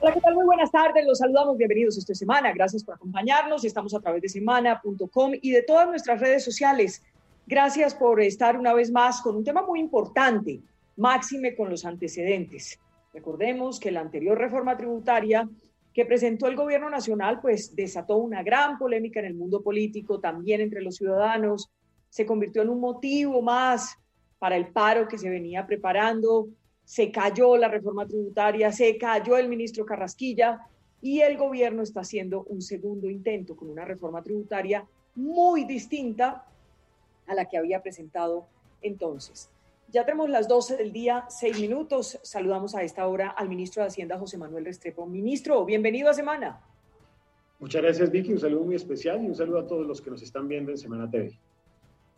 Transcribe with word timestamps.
Hola, 0.00 0.14
¿qué 0.14 0.20
tal? 0.20 0.34
Muy 0.36 0.46
buenas 0.46 0.70
tardes. 0.70 1.04
Los 1.04 1.18
saludamos. 1.18 1.58
Bienvenidos 1.58 1.98
esta 1.98 2.14
semana. 2.14 2.52
Gracias 2.52 2.84
por 2.84 2.94
acompañarnos. 2.94 3.64
Estamos 3.64 3.92
a 3.94 4.00
través 4.00 4.22
de 4.22 4.28
semana.com 4.28 5.32
y 5.42 5.50
de 5.50 5.62
todas 5.62 5.88
nuestras 5.88 6.20
redes 6.20 6.44
sociales. 6.44 7.02
Gracias 7.48 7.96
por 7.96 8.20
estar 8.20 8.56
una 8.56 8.72
vez 8.74 8.92
más 8.92 9.20
con 9.20 9.34
un 9.34 9.42
tema 9.42 9.62
muy 9.62 9.80
importante, 9.80 10.60
máxime 10.96 11.56
con 11.56 11.68
los 11.68 11.84
antecedentes. 11.84 12.78
Recordemos 13.12 13.80
que 13.80 13.90
la 13.90 14.00
anterior 14.00 14.38
reforma 14.38 14.76
tributaria 14.76 15.48
que 15.92 16.04
presentó 16.04 16.46
el 16.46 16.54
gobierno 16.54 16.88
nacional, 16.88 17.40
pues 17.40 17.74
desató 17.74 18.18
una 18.18 18.44
gran 18.44 18.78
polémica 18.78 19.18
en 19.18 19.26
el 19.26 19.34
mundo 19.34 19.62
político, 19.62 20.20
también 20.20 20.60
entre 20.60 20.80
los 20.80 20.94
ciudadanos, 20.94 21.70
se 22.08 22.24
convirtió 22.24 22.62
en 22.62 22.68
un 22.68 22.78
motivo 22.78 23.42
más 23.42 23.96
para 24.38 24.56
el 24.56 24.68
paro 24.68 25.08
que 25.08 25.18
se 25.18 25.28
venía 25.28 25.66
preparando 25.66 26.46
se 26.88 27.10
cayó 27.10 27.58
la 27.58 27.68
reforma 27.68 28.06
tributaria, 28.06 28.72
se 28.72 28.96
cayó 28.96 29.36
el 29.36 29.46
ministro 29.46 29.84
Carrasquilla 29.84 30.66
y 31.02 31.20
el 31.20 31.36
gobierno 31.36 31.82
está 31.82 32.00
haciendo 32.00 32.44
un 32.44 32.62
segundo 32.62 33.10
intento 33.10 33.54
con 33.54 33.68
una 33.68 33.84
reforma 33.84 34.22
tributaria 34.22 34.86
muy 35.14 35.66
distinta 35.66 36.46
a 37.26 37.34
la 37.34 37.44
que 37.44 37.58
había 37.58 37.82
presentado 37.82 38.46
entonces. 38.80 39.50
Ya 39.92 40.06
tenemos 40.06 40.30
las 40.30 40.48
12 40.48 40.78
del 40.78 40.90
día, 40.90 41.26
seis 41.28 41.60
minutos. 41.60 42.18
Saludamos 42.22 42.74
a 42.74 42.82
esta 42.82 43.06
hora 43.06 43.28
al 43.28 43.50
ministro 43.50 43.82
de 43.82 43.88
Hacienda, 43.88 44.18
José 44.18 44.38
Manuel 44.38 44.64
Restrepo. 44.64 45.04
Ministro, 45.04 45.66
bienvenido 45.66 46.08
a 46.08 46.14
Semana. 46.14 46.58
Muchas 47.58 47.82
gracias, 47.82 48.10
Vicky. 48.10 48.32
Un 48.32 48.40
saludo 48.40 48.64
muy 48.64 48.76
especial 48.76 49.22
y 49.22 49.26
un 49.26 49.34
saludo 49.34 49.58
a 49.58 49.66
todos 49.66 49.86
los 49.86 50.00
que 50.00 50.08
nos 50.08 50.22
están 50.22 50.48
viendo 50.48 50.70
en 50.70 50.78
Semana 50.78 51.10
TV. 51.10 51.38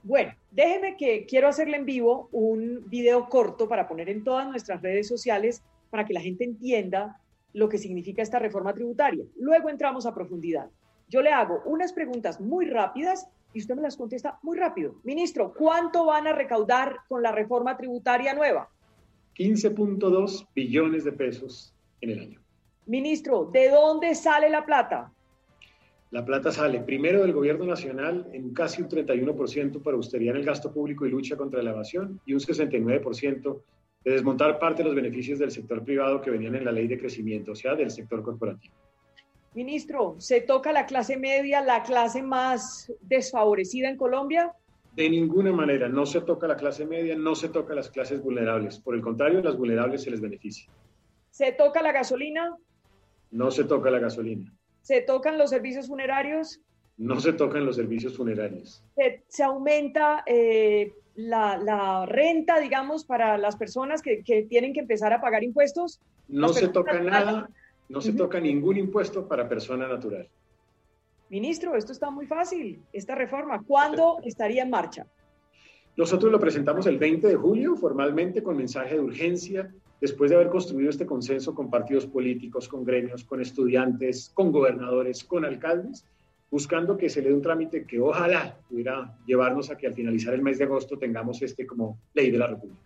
Bueno, 0.02 0.32
déjeme 0.50 0.96
que 0.96 1.26
quiero 1.26 1.48
hacerle 1.48 1.76
en 1.76 1.84
vivo 1.84 2.28
un 2.32 2.88
video 2.88 3.28
corto 3.28 3.68
para 3.68 3.86
poner 3.86 4.08
en 4.08 4.24
todas 4.24 4.48
nuestras 4.48 4.80
redes 4.80 5.06
sociales 5.06 5.62
para 5.90 6.04
que 6.04 6.14
la 6.14 6.20
gente 6.20 6.44
entienda 6.44 7.20
lo 7.52 7.68
que 7.68 7.78
significa 7.78 8.22
esta 8.22 8.38
reforma 8.38 8.72
tributaria. 8.72 9.24
Luego 9.36 9.68
entramos 9.68 10.06
a 10.06 10.14
profundidad. 10.14 10.70
Yo 11.08 11.22
le 11.22 11.32
hago 11.32 11.62
unas 11.66 11.92
preguntas 11.92 12.40
muy 12.40 12.66
rápidas 12.66 13.28
y 13.52 13.58
usted 13.58 13.74
me 13.74 13.82
las 13.82 13.96
contesta 13.96 14.38
muy 14.42 14.56
rápido. 14.56 14.94
Ministro, 15.02 15.52
¿cuánto 15.52 16.06
van 16.06 16.26
a 16.26 16.32
recaudar 16.32 16.98
con 17.08 17.22
la 17.22 17.32
reforma 17.32 17.76
tributaria 17.76 18.32
nueva? 18.32 18.70
15.2 19.36 20.46
billones 20.54 21.04
de 21.04 21.12
pesos 21.12 21.74
en 22.00 22.10
el 22.10 22.20
año. 22.20 22.40
Ministro, 22.86 23.46
¿de 23.46 23.70
dónde 23.70 24.14
sale 24.14 24.48
la 24.50 24.64
plata? 24.64 25.12
La 26.10 26.24
plata 26.24 26.50
sale 26.50 26.80
primero 26.80 27.22
del 27.22 27.32
gobierno 27.32 27.64
nacional 27.64 28.28
en 28.32 28.52
casi 28.52 28.82
un 28.82 28.88
31% 28.88 29.80
para 29.80 29.96
austeridad 29.96 30.34
en 30.34 30.40
el 30.40 30.46
gasto 30.46 30.72
público 30.72 31.06
y 31.06 31.10
lucha 31.10 31.36
contra 31.36 31.62
la 31.62 31.70
evasión 31.70 32.20
y 32.26 32.34
un 32.34 32.40
69% 32.40 33.62
de 34.02 34.10
desmontar 34.10 34.58
parte 34.58 34.82
de 34.82 34.88
los 34.88 34.96
beneficios 34.96 35.38
del 35.38 35.52
sector 35.52 35.84
privado 35.84 36.20
que 36.20 36.30
venían 36.30 36.56
en 36.56 36.64
la 36.64 36.72
ley 36.72 36.88
de 36.88 36.98
crecimiento, 36.98 37.52
o 37.52 37.54
sea, 37.54 37.76
del 37.76 37.92
sector 37.92 38.24
corporativo. 38.24 38.74
Ministro, 39.54 40.16
¿se 40.18 40.40
toca 40.40 40.72
la 40.72 40.86
clase 40.86 41.16
media, 41.16 41.60
la 41.60 41.84
clase 41.84 42.22
más 42.22 42.92
desfavorecida 43.02 43.88
en 43.88 43.96
Colombia? 43.96 44.52
De 44.96 45.08
ninguna 45.08 45.52
manera, 45.52 45.88
no 45.88 46.06
se 46.06 46.22
toca 46.22 46.48
la 46.48 46.56
clase 46.56 46.86
media, 46.86 47.16
no 47.16 47.36
se 47.36 47.50
toca 47.50 47.74
las 47.74 47.88
clases 47.88 48.20
vulnerables. 48.20 48.80
Por 48.80 48.96
el 48.96 49.00
contrario, 49.00 49.40
las 49.42 49.56
vulnerables 49.56 50.02
se 50.02 50.10
les 50.10 50.20
beneficia. 50.20 50.68
¿Se 51.30 51.52
toca 51.52 51.82
la 51.82 51.92
gasolina? 51.92 52.56
No 53.30 53.52
se 53.52 53.64
toca 53.64 53.90
la 53.90 54.00
gasolina. 54.00 54.52
¿Se 54.82 55.00
tocan 55.02 55.38
los 55.38 55.50
servicios 55.50 55.88
funerarios? 55.88 56.60
No 56.96 57.18
se 57.20 57.32
tocan 57.32 57.64
los 57.64 57.76
servicios 57.76 58.16
funerarios. 58.16 58.84
¿Se, 59.28 59.42
aumenta 59.42 60.22
eh, 60.26 60.92
la, 61.14 62.04
renta, 62.06 62.60
digamos, 62.60 63.04
para 63.04 63.38
las 63.38 63.56
personas 63.56 64.02
que, 64.02 64.22
tienen 64.48 64.72
que 64.72 64.80
empezar 64.80 65.12
a 65.12 65.20
pagar 65.20 65.42
impuestos? 65.42 66.00
No 66.28 66.50
se 66.50 66.68
toca 66.68 67.00
nada, 67.00 67.48
no 67.88 68.00
se 68.00 68.12
toca 68.12 68.38
ningún 68.40 68.76
impuesto 68.76 69.26
para 69.26 69.48
persona 69.48 69.88
natural. 69.88 70.28
Ministro, 71.30 71.76
esto 71.76 71.92
está 71.92 72.10
muy 72.10 72.26
fácil, 72.26 72.82
esta 72.92 73.14
reforma. 73.14 73.62
¿Cuándo 73.62 74.18
estaría 74.24 74.62
en 74.62 74.70
marcha? 74.70 75.06
Nosotros 75.96 76.30
lo 76.30 76.40
presentamos 76.40 76.86
el 76.86 76.98
20 76.98 77.28
de 77.28 77.36
julio 77.36 77.76
formalmente 77.76 78.42
con 78.42 78.56
mensaje 78.56 78.94
de 78.94 79.00
urgencia 79.00 79.72
después 80.00 80.30
de 80.30 80.36
haber 80.36 80.48
construido 80.48 80.90
este 80.90 81.06
consenso 81.06 81.54
con 81.54 81.70
partidos 81.70 82.06
políticos, 82.06 82.68
con 82.68 82.84
gremios, 82.84 83.24
con 83.24 83.40
estudiantes, 83.40 84.30
con 84.32 84.50
gobernadores, 84.50 85.24
con 85.24 85.44
alcaldes, 85.44 86.04
buscando 86.50 86.96
que 86.96 87.08
se 87.08 87.22
le 87.22 87.28
dé 87.28 87.34
un 87.34 87.42
trámite 87.42 87.84
que 87.84 88.00
ojalá 88.00 88.58
pudiera 88.68 89.16
llevarnos 89.26 89.70
a 89.70 89.76
que 89.76 89.86
al 89.86 89.94
finalizar 89.94 90.34
el 90.34 90.42
mes 90.42 90.58
de 90.58 90.64
agosto 90.64 90.98
tengamos 90.98 91.40
este 91.42 91.66
como 91.66 91.98
ley 92.14 92.30
de 92.30 92.38
la 92.38 92.48
República. 92.48 92.80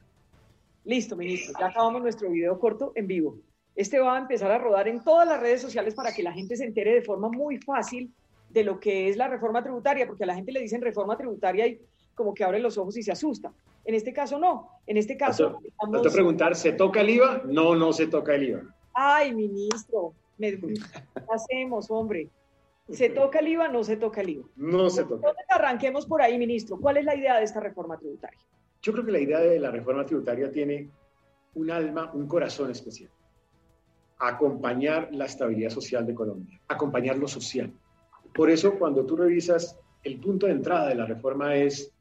Listo, 0.84 1.16
ministro. 1.16 1.54
Ya 1.58 1.68
acabamos 1.68 2.02
nuestro 2.02 2.30
video 2.30 2.58
corto 2.58 2.92
en 2.94 3.06
vivo. 3.06 3.38
Este 3.74 3.98
va 3.98 4.16
a 4.16 4.20
empezar 4.20 4.50
a 4.50 4.58
rodar 4.58 4.86
en 4.86 5.02
todas 5.02 5.26
las 5.26 5.40
redes 5.40 5.62
sociales 5.62 5.94
para 5.94 6.12
que 6.12 6.22
la 6.22 6.32
gente 6.32 6.56
se 6.56 6.64
entere 6.64 6.94
de 6.94 7.02
forma 7.02 7.28
muy 7.28 7.58
fácil 7.58 8.12
de 8.50 8.64
lo 8.64 8.78
que 8.78 9.08
es 9.08 9.16
la 9.16 9.28
reforma 9.28 9.62
tributaria, 9.62 10.06
porque 10.06 10.24
a 10.24 10.26
la 10.26 10.34
gente 10.34 10.52
le 10.52 10.60
dicen 10.60 10.80
reforma 10.80 11.16
tributaria 11.16 11.66
y 11.66 11.80
como 12.14 12.34
que 12.34 12.44
abre 12.44 12.58
los 12.58 12.78
ojos 12.78 12.96
y 12.96 13.02
se 13.02 13.12
asusta. 13.12 13.52
En 13.84 13.94
este 13.94 14.12
caso 14.12 14.38
no. 14.38 14.70
En 14.86 14.96
este 14.96 15.16
caso... 15.16 15.60
Vamos... 15.82 16.02
Te 16.02 16.10
preguntar, 16.10 16.56
¿se 16.56 16.72
toca 16.72 17.00
el 17.00 17.10
IVA? 17.10 17.42
No, 17.44 17.74
no 17.74 17.92
se 17.92 18.06
toca 18.06 18.34
el 18.34 18.48
IVA. 18.48 18.62
Ay, 18.94 19.34
ministro, 19.34 20.14
me... 20.38 20.58
hacemos, 21.34 21.90
hombre? 21.90 22.28
¿Se 22.90 23.10
toca 23.10 23.38
el 23.38 23.48
IVA? 23.48 23.68
No 23.68 23.82
se 23.82 23.96
toca 23.96 24.20
el 24.20 24.30
IVA. 24.30 24.44
No 24.56 24.90
se 24.90 25.02
toca. 25.04 25.16
Entonces 25.16 25.46
arranquemos 25.48 26.06
por 26.06 26.22
ahí, 26.22 26.38
ministro. 26.38 26.78
¿Cuál 26.78 26.98
es 26.98 27.04
la 27.04 27.14
idea 27.14 27.38
de 27.38 27.44
esta 27.44 27.60
reforma 27.60 27.98
tributaria? 27.98 28.38
Yo 28.82 28.92
creo 28.92 29.04
que 29.04 29.12
la 29.12 29.20
idea 29.20 29.40
de 29.40 29.58
la 29.58 29.70
reforma 29.70 30.04
tributaria 30.04 30.50
tiene 30.50 30.90
un 31.54 31.70
alma, 31.70 32.10
un 32.12 32.26
corazón 32.26 32.70
especial. 32.70 33.10
Acompañar 34.18 35.08
la 35.12 35.24
estabilidad 35.24 35.70
social 35.70 36.06
de 36.06 36.14
Colombia, 36.14 36.60
acompañar 36.68 37.16
lo 37.16 37.26
social. 37.26 37.72
Por 38.34 38.50
eso, 38.50 38.78
cuando 38.78 39.06
tú 39.06 39.16
revisas 39.16 39.78
el 40.02 40.20
punto 40.20 40.46
de 40.46 40.52
entrada 40.52 40.88
de 40.88 40.96
la 40.96 41.06
reforma 41.06 41.56
es 41.56 41.93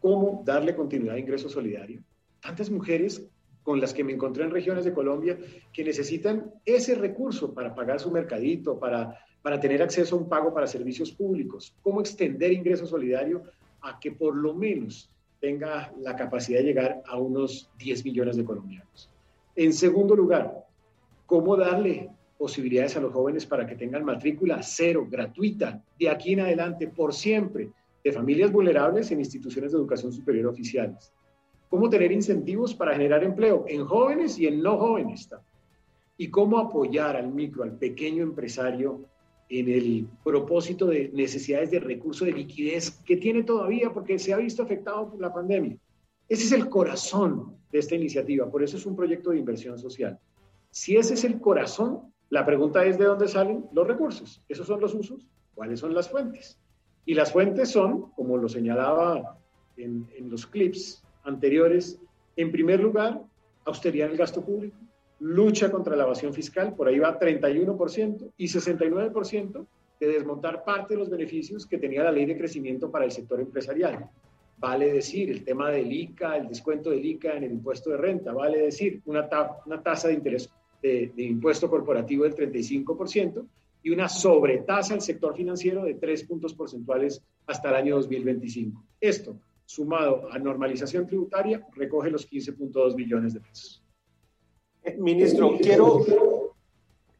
cómo 0.00 0.42
darle 0.44 0.74
continuidad 0.74 1.16
a 1.16 1.20
ingreso 1.20 1.48
solidario. 1.48 2.02
Tantas 2.40 2.70
mujeres 2.70 3.26
con 3.66 3.80
las 3.80 3.92
que 3.92 4.04
me 4.04 4.12
encontré 4.12 4.44
en 4.44 4.52
regiones 4.52 4.84
de 4.84 4.94
Colombia 4.94 5.36
que 5.72 5.82
necesitan 5.82 6.52
ese 6.64 6.94
recurso 6.94 7.52
para 7.52 7.74
pagar 7.74 7.98
su 7.98 8.12
mercadito, 8.12 8.78
para, 8.78 9.18
para 9.42 9.58
tener 9.58 9.82
acceso 9.82 10.14
a 10.14 10.18
un 10.20 10.28
pago 10.28 10.54
para 10.54 10.68
servicios 10.68 11.10
públicos. 11.10 11.74
¿Cómo 11.82 12.00
extender 12.00 12.52
ingreso 12.52 12.86
solidario 12.86 13.42
a 13.80 13.98
que 13.98 14.12
por 14.12 14.36
lo 14.36 14.54
menos 14.54 15.10
tenga 15.40 15.92
la 15.98 16.14
capacidad 16.14 16.60
de 16.60 16.66
llegar 16.66 17.02
a 17.06 17.18
unos 17.18 17.68
10 17.78 18.04
millones 18.04 18.36
de 18.36 18.44
colombianos? 18.44 19.10
En 19.56 19.72
segundo 19.72 20.14
lugar, 20.14 20.64
¿cómo 21.26 21.56
darle 21.56 22.08
posibilidades 22.38 22.96
a 22.96 23.00
los 23.00 23.12
jóvenes 23.12 23.46
para 23.46 23.66
que 23.66 23.74
tengan 23.74 24.04
matrícula 24.04 24.62
cero, 24.62 25.08
gratuita, 25.10 25.82
de 25.98 26.08
aquí 26.08 26.34
en 26.34 26.40
adelante, 26.40 26.86
por 26.86 27.12
siempre? 27.14 27.70
De 28.06 28.12
familias 28.12 28.52
vulnerables 28.52 29.10
en 29.10 29.18
instituciones 29.18 29.72
de 29.72 29.78
educación 29.78 30.12
superior 30.12 30.46
oficiales. 30.46 31.12
Cómo 31.68 31.90
tener 31.90 32.12
incentivos 32.12 32.72
para 32.72 32.92
generar 32.92 33.24
empleo 33.24 33.64
en 33.66 33.84
jóvenes 33.84 34.38
y 34.38 34.46
en 34.46 34.62
no 34.62 34.78
jóvenes. 34.78 35.28
Y 36.16 36.30
cómo 36.30 36.58
apoyar 36.58 37.16
al 37.16 37.34
micro, 37.34 37.64
al 37.64 37.76
pequeño 37.76 38.22
empresario 38.22 39.04
en 39.48 39.68
el 39.68 40.06
propósito 40.22 40.86
de 40.86 41.10
necesidades 41.14 41.72
de 41.72 41.80
recursos 41.80 42.24
de 42.24 42.32
liquidez 42.32 42.92
que 43.04 43.16
tiene 43.16 43.42
todavía 43.42 43.92
porque 43.92 44.20
se 44.20 44.32
ha 44.32 44.36
visto 44.36 44.62
afectado 44.62 45.10
por 45.10 45.20
la 45.20 45.34
pandemia. 45.34 45.76
Ese 46.28 46.44
es 46.44 46.52
el 46.52 46.68
corazón 46.68 47.56
de 47.72 47.80
esta 47.80 47.96
iniciativa, 47.96 48.48
por 48.48 48.62
eso 48.62 48.76
es 48.76 48.86
un 48.86 48.94
proyecto 48.94 49.30
de 49.30 49.38
inversión 49.38 49.80
social. 49.80 50.16
Si 50.70 50.96
ese 50.96 51.14
es 51.14 51.24
el 51.24 51.40
corazón, 51.40 52.12
la 52.30 52.46
pregunta 52.46 52.84
es 52.84 52.98
de 52.98 53.06
dónde 53.06 53.26
salen 53.26 53.66
los 53.72 53.84
recursos. 53.84 54.44
¿Esos 54.48 54.68
son 54.68 54.80
los 54.80 54.94
usos? 54.94 55.28
¿Cuáles 55.56 55.80
son 55.80 55.92
las 55.92 56.08
fuentes? 56.08 56.60
Y 57.06 57.14
las 57.14 57.32
fuentes 57.32 57.70
son, 57.70 58.10
como 58.10 58.36
lo 58.36 58.48
señalaba 58.48 59.38
en, 59.76 60.06
los 60.28 60.44
clips 60.46 61.02
anteriores, 61.22 62.00
en 62.34 62.50
primer 62.50 62.80
lugar, 62.80 63.22
austeridad 63.64 64.08
en 64.08 64.12
el 64.12 64.18
gasto 64.18 64.44
público, 64.44 64.76
lucha 65.20 65.70
contra 65.70 65.96
la 65.96 66.02
evasión 66.02 66.34
fiscal, 66.34 66.74
por 66.74 66.88
ahí 66.88 66.98
va 66.98 67.18
31%, 67.18 68.32
y 68.36 68.46
69% 68.46 69.66
de 70.00 70.06
desmontar 70.08 70.64
parte 70.64 70.94
de 70.94 71.00
los 71.00 71.08
beneficios 71.08 71.64
que 71.64 71.78
tenía 71.78 72.02
la 72.02 72.12
ley 72.12 72.26
de 72.26 72.36
crecimiento 72.36 72.90
para 72.90 73.04
el 73.04 73.12
sector 73.12 73.40
empresarial. 73.40 74.10
Vale 74.58 74.92
decir, 74.92 75.30
el 75.30 75.44
tema 75.44 75.70
del 75.70 75.90
ICA, 75.92 76.36
el 76.36 76.48
descuento 76.48 76.90
del 76.90 77.04
ICA 77.04 77.36
en 77.36 77.44
el 77.44 77.52
impuesto 77.52 77.90
de 77.90 77.98
renta, 77.98 78.32
vale 78.32 78.58
decir, 78.58 79.00
una, 79.06 79.28
una 79.64 79.82
tasa 79.82 80.08
de 80.08 80.14
interés 80.14 80.50
de, 80.82 81.12
de 81.14 81.22
impuesto 81.22 81.70
corporativo 81.70 82.24
del 82.24 82.34
35%, 82.34 83.46
y 83.86 83.90
una 83.90 84.08
sobretasa 84.08 84.94
al 84.94 85.00
sector 85.00 85.36
financiero 85.36 85.84
de 85.84 85.94
tres 85.94 86.24
puntos 86.24 86.52
porcentuales 86.54 87.22
hasta 87.46 87.68
el 87.68 87.76
año 87.76 87.94
2025. 87.94 88.82
Esto, 89.00 89.38
sumado 89.64 90.26
a 90.32 90.40
normalización 90.40 91.06
tributaria, 91.06 91.64
recoge 91.72 92.10
los 92.10 92.28
15.2 92.28 92.96
billones 92.96 93.34
de 93.34 93.40
pesos. 93.40 93.84
Eh, 94.82 94.96
ministro, 94.98 95.56
quiero, 95.62 96.04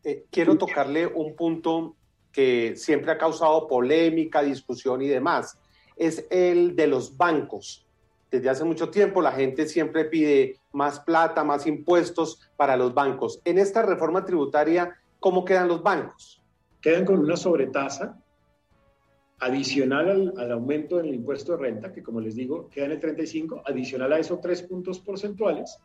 eh, 0.02 0.24
quiero 0.28 0.58
tocarle 0.58 1.06
un 1.06 1.36
punto 1.36 1.94
que 2.32 2.74
siempre 2.74 3.12
ha 3.12 3.18
causado 3.18 3.68
polémica, 3.68 4.42
discusión 4.42 5.00
y 5.02 5.06
demás. 5.06 5.56
Es 5.94 6.26
el 6.30 6.74
de 6.74 6.88
los 6.88 7.16
bancos. 7.16 7.86
Desde 8.28 8.50
hace 8.50 8.64
mucho 8.64 8.90
tiempo 8.90 9.22
la 9.22 9.30
gente 9.30 9.68
siempre 9.68 10.06
pide 10.06 10.58
más 10.72 10.98
plata, 10.98 11.44
más 11.44 11.64
impuestos 11.68 12.40
para 12.56 12.76
los 12.76 12.92
bancos. 12.92 13.40
En 13.44 13.56
esta 13.58 13.82
reforma 13.82 14.24
tributaria 14.24 14.96
¿cómo 15.20 15.44
quedan 15.44 15.68
los 15.68 15.82
bancos? 15.82 16.35
Quedan 16.86 17.04
con 17.04 17.18
una 17.18 17.36
sobretasa 17.36 18.16
adicional 19.40 20.32
al, 20.36 20.52
aumento 20.52 21.00
en 21.00 21.06
el 21.06 21.16
impuesto 21.16 21.56
de 21.56 21.58
renta, 21.58 21.92
que 21.92 22.00
como 22.00 22.20
les 22.20 22.36
digo, 22.36 22.70
queda 22.70 22.84
en 22.84 22.92
el 22.92 23.00
35, 23.00 23.64
adicional 23.66 24.12
a 24.12 24.20
esos 24.20 24.40
tres 24.40 24.62
puntos 24.62 25.00
porcentuales 25.00 25.80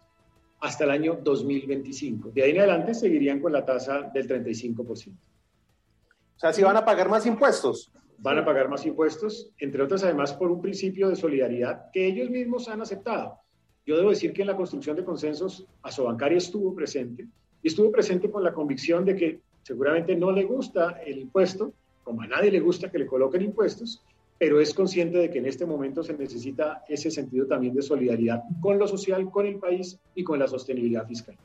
hasta 0.60 0.84
el 0.84 0.92
año 0.92 1.18
2025. 1.24 2.30
De 2.30 2.44
ahí 2.44 2.52
en 2.52 2.60
adelante 2.60 2.94
seguirían 2.94 3.40
con 3.40 3.52
la 3.52 3.66
tasa 3.66 4.12
del 4.14 4.28
35%. 4.28 4.86
O 4.86 6.40
sea, 6.40 6.54
si 6.54 6.62
van 6.62 6.78
a 6.78 6.86
pagar 6.86 7.10
más 7.10 7.26
impuestos. 7.26 7.92
Van 8.20 8.38
a 8.38 8.46
pagar 8.46 8.70
más 8.70 8.86
impuestos, 8.86 9.50
entre 9.58 9.82
otras 9.82 10.04
además 10.04 10.34
por 10.34 10.52
un 10.52 10.62
principio 10.62 11.10
de 11.10 11.16
solidaridad 11.16 11.90
que 11.92 12.06
ellos 12.06 12.30
mismos 12.30 12.68
han 12.68 12.80
aceptado. 12.80 13.40
Yo 13.88 13.98
debo 13.98 14.12
decir 14.12 14.34
que 14.34 14.44
en 14.44 14.50
la 14.50 14.56
construcción 14.56 14.96
de 14.96 15.04
consensos 15.04 15.66
Asobancaria 15.82 16.38
estuvo 16.38 16.76
presente 16.76 17.28
y 17.64 17.70
estuvo 17.70 17.92
presente 17.92 18.30
con 18.30 18.44
la 18.44 18.54
convicción 18.54 19.04
de 19.04 19.16
que 19.16 19.42
seguramente 19.64 20.16
no 20.16 20.32
le 20.32 20.44
gusta 20.44 21.02
el 21.06 21.20
impuesto, 21.20 21.74
como 22.04 22.22
a 22.22 22.28
nadie 22.28 22.52
le 22.52 22.60
gusta 22.60 22.90
que 22.92 23.00
le 23.00 23.06
coloquen 23.06 23.42
impuestos, 23.42 24.04
pero 24.38 24.60
es 24.60 24.74
consciente 24.74 25.20
de 25.20 25.30
que 25.30 25.38
en 25.38 25.46
este 25.46 25.66
momento 25.66 26.04
se 26.04 26.14
necesita 26.14 26.84
ese 26.90 27.12
sentido 27.12 27.46
también 27.46 27.76
de 27.76 27.84
solidaridad 27.84 28.44
con 28.60 28.80
lo 28.80 28.88
social, 28.88 29.30
con 29.30 29.46
el 29.46 29.60
país 29.60 30.00
y 30.16 30.24
con 30.24 30.40
la 30.40 30.48
sostenibilidad 30.48 31.08
fiscal. 31.08 31.38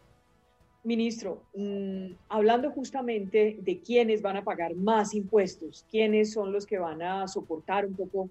Ministro, 0.83 1.43
mm, 1.55 2.13
hablando 2.29 2.71
justamente 2.71 3.59
de 3.61 3.81
quiénes 3.81 4.23
van 4.23 4.37
a 4.37 4.45
pagar 4.45 4.75
más 4.77 5.15
impuestos, 5.15 5.85
quiénes 5.91 6.33
son 6.33 6.53
los 6.53 6.65
que 6.65 6.79
van 6.79 7.03
a 7.03 7.27
soportar 7.29 7.85
un 7.85 7.95
poco 7.95 8.31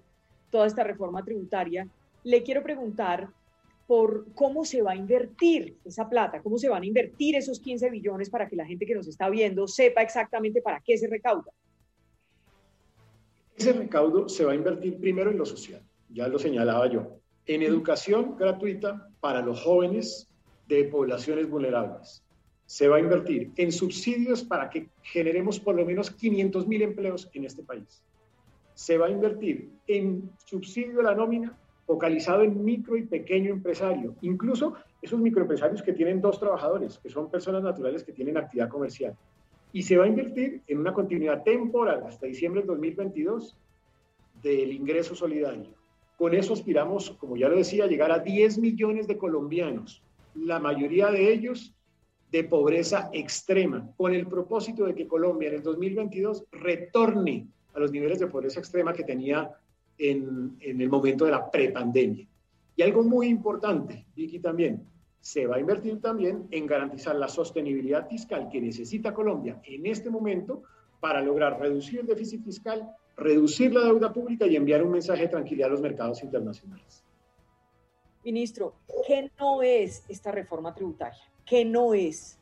toda 0.50 0.66
esta 0.66 0.82
reforma 0.82 1.22
tributaria, 1.22 1.86
le 2.24 2.42
quiero 2.42 2.62
preguntar 2.62 3.28
por 3.86 4.32
cómo 4.34 4.64
se 4.64 4.82
va 4.82 4.92
a 4.92 4.96
invertir 4.96 5.76
esa 5.84 6.08
plata, 6.08 6.42
cómo 6.42 6.58
se 6.58 6.68
van 6.68 6.82
a 6.82 6.86
invertir 6.86 7.36
esos 7.36 7.60
15 7.60 7.90
billones 7.90 8.30
para 8.30 8.48
que 8.48 8.56
la 8.56 8.66
gente 8.66 8.84
que 8.84 8.94
nos 8.94 9.06
está 9.06 9.30
viendo 9.30 9.68
sepa 9.68 10.02
exactamente 10.02 10.60
para 10.60 10.80
qué 10.80 10.98
se 10.98 11.06
recauda. 11.06 11.52
Ese 13.56 13.72
recaudo 13.72 14.28
se 14.28 14.44
va 14.44 14.52
a 14.52 14.54
invertir 14.54 14.98
primero 14.98 15.30
en 15.30 15.38
lo 15.38 15.46
social, 15.46 15.82
ya 16.10 16.28
lo 16.28 16.38
señalaba 16.38 16.88
yo, 16.88 17.20
en 17.46 17.62
educación 17.62 18.36
gratuita 18.36 19.08
para 19.20 19.40
los 19.40 19.62
jóvenes 19.62 20.28
de 20.66 20.84
poblaciones 20.84 21.48
vulnerables. 21.48 22.22
Se 22.66 22.88
va 22.88 22.96
a 22.96 23.00
invertir 23.00 23.52
en 23.56 23.70
subsidios 23.70 24.42
para 24.42 24.68
que 24.68 24.88
generemos 25.02 25.60
por 25.60 25.76
lo 25.76 25.86
menos 25.86 26.10
500 26.10 26.66
mil 26.66 26.82
empleos 26.82 27.30
en 27.32 27.44
este 27.44 27.62
país. 27.62 28.02
Se 28.74 28.98
va 28.98 29.06
a 29.06 29.10
invertir 29.10 29.70
en 29.86 30.28
subsidio 30.44 31.00
a 31.00 31.04
la 31.04 31.14
nómina 31.14 31.56
focalizado 31.86 32.42
en 32.42 32.64
micro 32.64 32.96
y 32.96 33.04
pequeño 33.04 33.50
empresario, 33.52 34.14
incluso 34.22 34.74
esos 35.00 35.20
microempresarios 35.20 35.82
que 35.82 35.92
tienen 35.92 36.20
dos 36.20 36.40
trabajadores, 36.40 36.98
que 36.98 37.08
son 37.08 37.30
personas 37.30 37.62
naturales 37.62 38.02
que 38.02 38.12
tienen 38.12 38.36
actividad 38.36 38.68
comercial 38.68 39.16
y 39.72 39.82
se 39.82 39.96
va 39.96 40.04
a 40.04 40.08
invertir 40.08 40.62
en 40.66 40.78
una 40.78 40.94
continuidad 40.94 41.42
temporal 41.42 42.02
hasta 42.06 42.26
diciembre 42.26 42.62
del 42.62 42.68
2022 42.68 43.56
del 44.42 44.72
ingreso 44.72 45.14
solidario. 45.14 45.68
Con 46.16 46.34
eso 46.34 46.54
aspiramos, 46.54 47.10
como 47.10 47.36
ya 47.36 47.48
lo 47.48 47.56
decía, 47.56 47.84
a 47.84 47.86
llegar 47.86 48.10
a 48.10 48.20
10 48.20 48.58
millones 48.58 49.06
de 49.06 49.18
colombianos, 49.18 50.02
la 50.34 50.58
mayoría 50.58 51.10
de 51.10 51.30
ellos 51.30 51.74
de 52.32 52.44
pobreza 52.44 53.10
extrema, 53.12 53.90
con 53.96 54.14
el 54.14 54.26
propósito 54.26 54.86
de 54.86 54.94
que 54.94 55.06
Colombia 55.06 55.48
en 55.48 55.56
el 55.56 55.62
2022 55.62 56.44
retorne 56.52 57.46
a 57.74 57.78
los 57.78 57.92
niveles 57.92 58.18
de 58.18 58.26
pobreza 58.26 58.60
extrema 58.60 58.94
que 58.94 59.04
tenía 59.04 59.50
en, 59.98 60.56
en 60.60 60.80
el 60.80 60.88
momento 60.88 61.24
de 61.24 61.30
la 61.30 61.50
prepandemia. 61.50 62.26
Y 62.76 62.82
algo 62.82 63.02
muy 63.02 63.28
importante, 63.28 64.06
Vicky 64.14 64.38
también, 64.38 64.86
se 65.20 65.46
va 65.46 65.56
a 65.56 65.60
invertir 65.60 66.00
también 66.00 66.46
en 66.50 66.66
garantizar 66.66 67.16
la 67.16 67.28
sostenibilidad 67.28 68.08
fiscal 68.08 68.48
que 68.48 68.60
necesita 68.60 69.12
Colombia 69.12 69.60
en 69.64 69.86
este 69.86 70.08
momento 70.08 70.62
para 71.00 71.20
lograr 71.20 71.58
reducir 71.58 72.00
el 72.00 72.06
déficit 72.06 72.44
fiscal, 72.44 72.88
reducir 73.16 73.74
la 73.74 73.84
deuda 73.84 74.12
pública 74.12 74.46
y 74.46 74.56
enviar 74.56 74.82
un 74.84 74.92
mensaje 74.92 75.22
de 75.22 75.28
tranquilidad 75.28 75.68
a 75.68 75.72
los 75.72 75.80
mercados 75.80 76.22
internacionales. 76.22 77.02
Ministro, 78.24 78.74
¿qué 79.06 79.30
no 79.38 79.62
es 79.62 80.04
esta 80.08 80.32
reforma 80.32 80.74
tributaria? 80.74 81.22
¿Qué 81.44 81.64
no 81.64 81.94
es? 81.94 82.38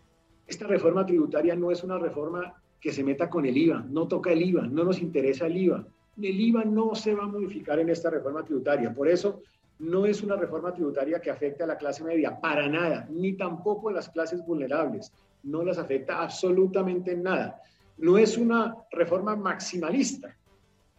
Esta 0.47 0.67
reforma 0.67 1.07
tributaria 1.07 1.55
no 1.55 1.71
es 1.71 1.85
una 1.85 1.99
reforma 1.99 2.63
que 2.81 2.93
se 2.93 3.05
meta 3.05 3.31
con 3.31 3.47
el 3.47 3.57
IVA, 3.57 3.85
no 3.89 4.09
toca 4.09 4.33
el 4.33 4.43
IVA, 4.43 4.67
no 4.67 4.85
nos 4.85 5.01
interesa 5.01 5.47
el 5.47 5.57
IVA. 5.57 5.87
El 6.17 6.41
IVA 6.41 6.65
no 6.65 6.95
se 6.95 7.15
va 7.15 7.25
a 7.25 7.29
modificar 7.29 7.79
en 7.79 7.89
esta 7.89 8.11
reforma 8.11 8.45
tributaria. 8.45 8.95
Por 8.95 9.09
eso 9.09 9.43
no 9.81 10.07
es 10.07 10.23
una 10.23 10.37
reforma 10.37 10.73
tributaria 10.73 11.21
que 11.21 11.31
afecte 11.31 11.65
a 11.65 11.67
la 11.67 11.77
clase 11.77 12.05
media, 12.05 12.41
para 12.41 12.69
nada, 12.69 13.07
ni 13.11 13.33
tampoco 13.33 13.89
a 13.89 13.93
las 13.93 14.09
clases 14.09 14.45
vulnerables. 14.47 15.13
No 15.43 15.65
las 15.65 15.79
afecta 15.79 16.23
absolutamente 16.23 17.13
en 17.13 17.25
nada. 17.25 17.61
No 17.99 18.19
es 18.19 18.39
una 18.39 18.77
reforma 18.91 19.37
maximalista, 19.37 20.37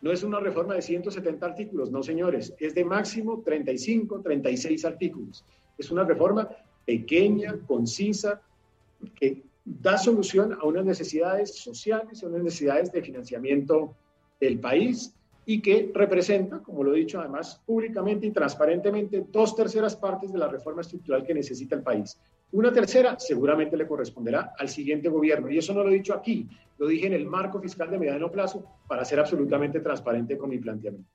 no 0.02 0.12
es 0.12 0.24
una 0.24 0.40
reforma 0.40 0.76
de 0.76 0.82
170 0.82 1.46
artículos, 1.46 1.92
no 1.92 2.04
señores, 2.04 2.54
es 2.60 2.76
de 2.76 2.86
máximo 2.86 3.42
35, 3.44 4.22
36 4.22 4.86
artículos. 4.86 5.44
Es 5.78 5.90
una 5.92 6.04
reforma 6.04 6.48
pequeña, 6.86 7.56
concisa, 7.66 8.42
que 9.16 9.44
da 9.66 9.98
solución 9.98 10.54
a 10.54 10.66
unas 10.66 10.86
necesidades 10.86 11.56
sociales, 11.56 12.24
a 12.24 12.28
unas 12.28 12.44
necesidades 12.44 12.92
de 12.92 13.02
financiamiento 13.02 13.96
del 14.40 14.60
país 14.60 15.14
y 15.46 15.62
que 15.62 15.92
representa, 15.94 16.60
como 16.60 16.84
lo 16.84 16.94
he 16.94 17.00
dicho 17.00 17.20
además 17.20 17.62
públicamente 17.66 18.28
y 18.28 18.32
transparentemente, 18.32 19.26
dos 19.32 19.56
terceras 19.56 19.96
partes 19.96 20.32
de 20.32 20.40
la 20.40 20.48
reforma 20.48 20.82
estructural 20.82 21.24
que 21.24 21.34
necesita 21.34 21.76
el 21.76 21.84
país. 21.84 22.20
Una 22.52 22.72
tercera 22.72 23.20
seguramente 23.20 23.78
le 23.78 23.88
corresponderá 23.88 24.54
al 24.58 24.70
siguiente 24.70 25.10
gobierno. 25.10 25.50
Y 25.50 25.58
eso 25.58 25.74
no 25.74 25.84
lo 25.84 25.90
he 25.90 25.96
dicho 25.96 26.14
aquí, 26.14 26.48
lo 26.78 26.88
dije 26.88 27.08
en 27.08 27.14
el 27.14 27.26
marco 27.26 27.60
fiscal 27.60 27.90
de 27.92 28.00
mediano 28.00 28.32
plazo 28.32 28.66
para 28.88 29.06
ser 29.06 29.20
absolutamente 29.20 29.80
transparente 29.80 30.38
con 30.38 30.50
mi 30.50 30.58
planteamiento. 30.58 31.10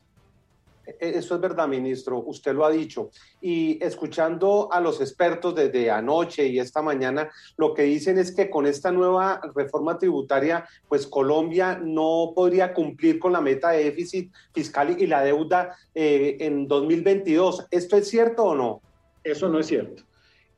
E-, 0.99 1.19
eso 1.19 1.35
es 1.35 1.41
verdad, 1.41 1.69
ministro, 1.69 2.19
usted 2.19 2.55
lo 2.55 2.65
ha 2.65 2.71
dicho. 2.71 3.11
Y 3.41 3.83
escuchando 3.85 4.69
a 4.73 4.81
los 4.81 5.01
expertos 5.01 5.55
desde 5.55 5.91
anoche 5.91 6.47
y 6.47 6.59
esta 6.59 6.83
mañana, 6.83 7.31
lo 7.57 7.75
que 7.75 7.83
dicen 7.83 8.19
es 8.19 8.35
que 8.35 8.51
con 8.51 8.67
esta 8.67 8.91
nueva 8.91 9.41
reforma 9.55 9.99
tributaria, 9.99 10.67
pues 10.89 11.07
Colombia 11.07 11.81
no 11.83 12.33
podría 12.35 12.73
cumplir 12.73 13.19
con 13.19 13.33
la 13.33 13.41
meta 13.41 13.71
de 13.71 13.85
déficit 13.85 14.33
fiscal 14.53 14.97
y 15.01 15.07
la 15.07 15.23
deuda 15.23 15.77
eh, 15.95 16.37
en 16.41 16.67
2022. 16.67 17.67
¿Esto 17.71 17.97
es 17.97 18.09
cierto 18.09 18.45
o 18.45 18.55
no? 18.55 18.83
Eso 19.23 19.49
no 19.49 19.59
es 19.59 19.67
cierto. 19.67 20.03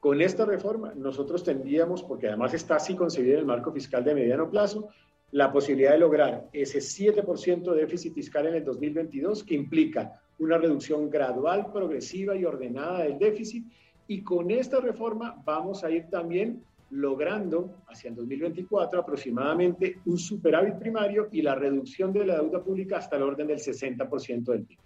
Con 0.01 0.21
esta 0.21 0.45
reforma 0.45 0.93
nosotros 0.97 1.45
tendríamos, 1.45 2.03
porque 2.03 2.27
además 2.27 2.55
está 2.55 2.77
así 2.77 2.97
concebida 2.97 3.35
en 3.35 3.41
el 3.41 3.47
marco 3.47 3.73
fiscal 3.73 4.03
de 4.03 4.15
mediano 4.15 4.51
plazo, 4.51 4.89
la 5.31 5.53
posibilidad 5.53 5.93
de 5.93 5.99
lograr 5.99 6.49
ese 6.53 6.79
7% 6.79 7.73
de 7.73 7.81
déficit 7.81 8.15
fiscal 8.15 8.47
en 8.47 8.55
el 8.57 8.65
2022, 8.65 9.45
que 9.45 9.55
implica 9.55 10.21
una 10.39 10.59
reducción 10.59 11.09
gradual, 11.11 11.71
progresiva 11.73 12.37
y 12.37 12.45
ordenada 12.45 13.05
del 13.05 13.19
déficit. 13.19 13.65
Y 14.07 14.23
con 14.23 14.51
esta 14.51 14.81
reforma 14.81 15.41
vamos 15.45 15.85
a 15.85 15.91
ir 15.91 16.09
también 16.11 16.65
logrando 16.91 17.83
hacia 17.89 18.11
el 18.11 18.17
2024 18.17 19.01
aproximadamente 19.01 20.01
un 20.05 20.19
superávit 20.19 20.75
primario 20.75 21.29
y 21.33 21.41
la 21.41 21.55
reducción 21.55 22.13
de 22.13 22.27
la 22.27 22.37
deuda 22.37 22.63
pública 22.63 22.99
hasta 22.99 23.17
el 23.17 23.23
orden 23.23 23.47
del 23.47 23.59
60% 23.59 24.45
del 24.45 24.65
PIB. 24.65 24.79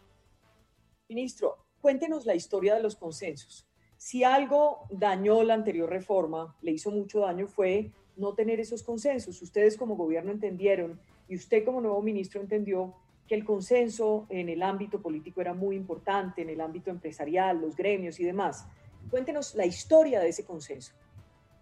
Ministro, 1.09 1.57
cuéntenos 1.81 2.25
la 2.25 2.35
historia 2.35 2.75
de 2.75 2.83
los 2.83 2.95
consensos. 2.95 3.67
Si 3.97 4.23
algo 4.23 4.87
dañó 4.91 5.43
la 5.43 5.55
anterior 5.55 5.88
reforma, 5.88 6.55
le 6.62 6.73
hizo 6.73 6.91
mucho 6.91 7.21
daño, 7.21 7.49
fue 7.49 7.91
no 8.17 8.35
tener 8.35 8.61
esos 8.61 8.83
consensos. 8.83 9.41
Ustedes 9.43 9.76
como 9.76 9.97
gobierno 9.97 10.31
entendieron 10.31 11.00
y 11.29 11.37
usted 11.37 11.65
como 11.65 11.81
nuevo 11.81 12.03
ministro 12.03 12.41
entendió 12.41 12.95
que 13.26 13.35
el 13.35 13.45
consenso 13.45 14.26
en 14.28 14.49
el 14.49 14.62
ámbito 14.62 15.00
político 15.00 15.40
era 15.40 15.54
muy 15.54 15.76
importante, 15.76 16.42
en 16.42 16.50
el 16.50 16.61
ámbito 16.61 16.90
empresarial, 16.90 17.61
los 17.61 17.76
gremios 17.76 18.21
y 18.21 18.25
demás. 18.25 18.66
Cuéntenos 19.11 19.54
la 19.54 19.66
historia 19.66 20.21
de 20.21 20.28
ese 20.28 20.45
consenso. 20.45 20.95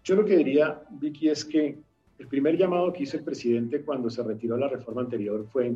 Yo 0.03 0.15
lo 0.15 0.25
que 0.25 0.37
diría, 0.37 0.83
Vicky, 0.89 1.29
es 1.29 1.43
que 1.43 1.79
el 2.19 2.27
primer 2.27 2.57
llamado 2.57 2.93
que 2.93 3.03
hizo 3.03 3.17
el 3.17 3.23
presidente 3.23 3.83
cuando 3.83 4.09
se 4.09 4.23
retiró 4.23 4.57
la 4.57 4.67
reforma 4.67 5.01
anterior 5.01 5.45
fue 5.51 5.75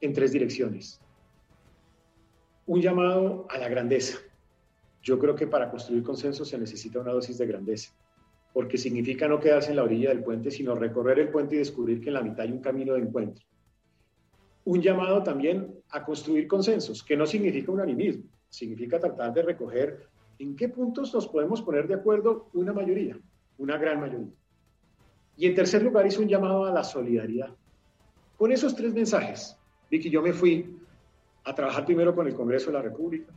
en 0.00 0.12
tres 0.12 0.32
direcciones. 0.32 1.00
Un 2.66 2.80
llamado 2.80 3.46
a 3.48 3.58
la 3.58 3.68
grandeza. 3.68 4.18
Yo 5.02 5.18
creo 5.18 5.34
que 5.34 5.46
para 5.46 5.70
construir 5.70 6.02
consenso 6.02 6.44
se 6.44 6.58
necesita 6.58 7.00
una 7.00 7.12
dosis 7.12 7.38
de 7.38 7.46
grandeza 7.46 7.92
porque 8.52 8.78
significa 8.78 9.28
no 9.28 9.40
quedarse 9.40 9.70
en 9.70 9.76
la 9.76 9.84
orilla 9.84 10.08
del 10.08 10.24
puente, 10.24 10.50
sino 10.50 10.74
recorrer 10.74 11.18
el 11.18 11.28
puente 11.28 11.54
y 11.54 11.58
descubrir 11.58 12.00
que 12.00 12.08
en 12.08 12.14
la 12.14 12.22
mitad 12.22 12.40
hay 12.40 12.52
un 12.52 12.60
camino 12.60 12.94
de 12.94 13.02
encuentro. 13.02 13.44
Un 14.68 14.82
llamado 14.82 15.22
también 15.22 15.74
a 15.92 16.04
construir 16.04 16.46
consensos, 16.46 17.02
que 17.02 17.16
no 17.16 17.24
significa 17.24 17.72
unanimismo, 17.72 18.24
significa 18.50 19.00
tratar 19.00 19.32
de 19.32 19.40
recoger 19.40 20.06
en 20.38 20.56
qué 20.56 20.68
puntos 20.68 21.14
nos 21.14 21.26
podemos 21.26 21.62
poner 21.62 21.88
de 21.88 21.94
acuerdo 21.94 22.50
una 22.52 22.74
mayoría, 22.74 23.18
una 23.56 23.78
gran 23.78 23.98
mayoría. 23.98 24.34
Y 25.38 25.46
en 25.46 25.54
tercer 25.54 25.82
lugar 25.82 26.06
hizo 26.06 26.20
un 26.20 26.28
llamado 26.28 26.66
a 26.66 26.70
la 26.70 26.84
solidaridad. 26.84 27.48
Con 28.36 28.52
esos 28.52 28.76
tres 28.76 28.92
mensajes, 28.92 29.56
Vicky, 29.90 30.10
yo 30.10 30.20
me 30.20 30.34
fui 30.34 30.76
a 31.44 31.54
trabajar 31.54 31.86
primero 31.86 32.14
con 32.14 32.26
el 32.26 32.34
Congreso 32.34 32.66
de 32.66 32.74
la 32.74 32.82
República, 32.82 33.32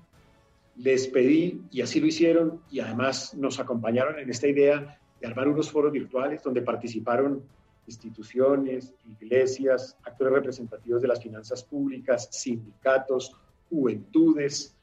les 0.75 1.07
pedí, 1.07 1.61
y 1.71 1.79
así 1.79 2.01
lo 2.01 2.07
hicieron, 2.07 2.59
y 2.69 2.81
además 2.81 3.35
nos 3.35 3.57
acompañaron 3.57 4.19
en 4.19 4.29
esta 4.29 4.49
idea 4.49 4.99
de 5.21 5.27
armar 5.27 5.47
unos 5.47 5.71
foros 5.71 5.93
virtuales 5.93 6.43
donde 6.43 6.61
participaron 6.61 7.41
instituciones, 7.87 8.93
iglesias, 9.21 9.97
actores 10.03 10.33
representativos 10.33 11.01
de 11.01 11.07
las 11.07 11.21
finanzas 11.21 11.63
públicas, 11.63 12.29
sindicatos, 12.31 13.35
juventudes, 13.69 14.75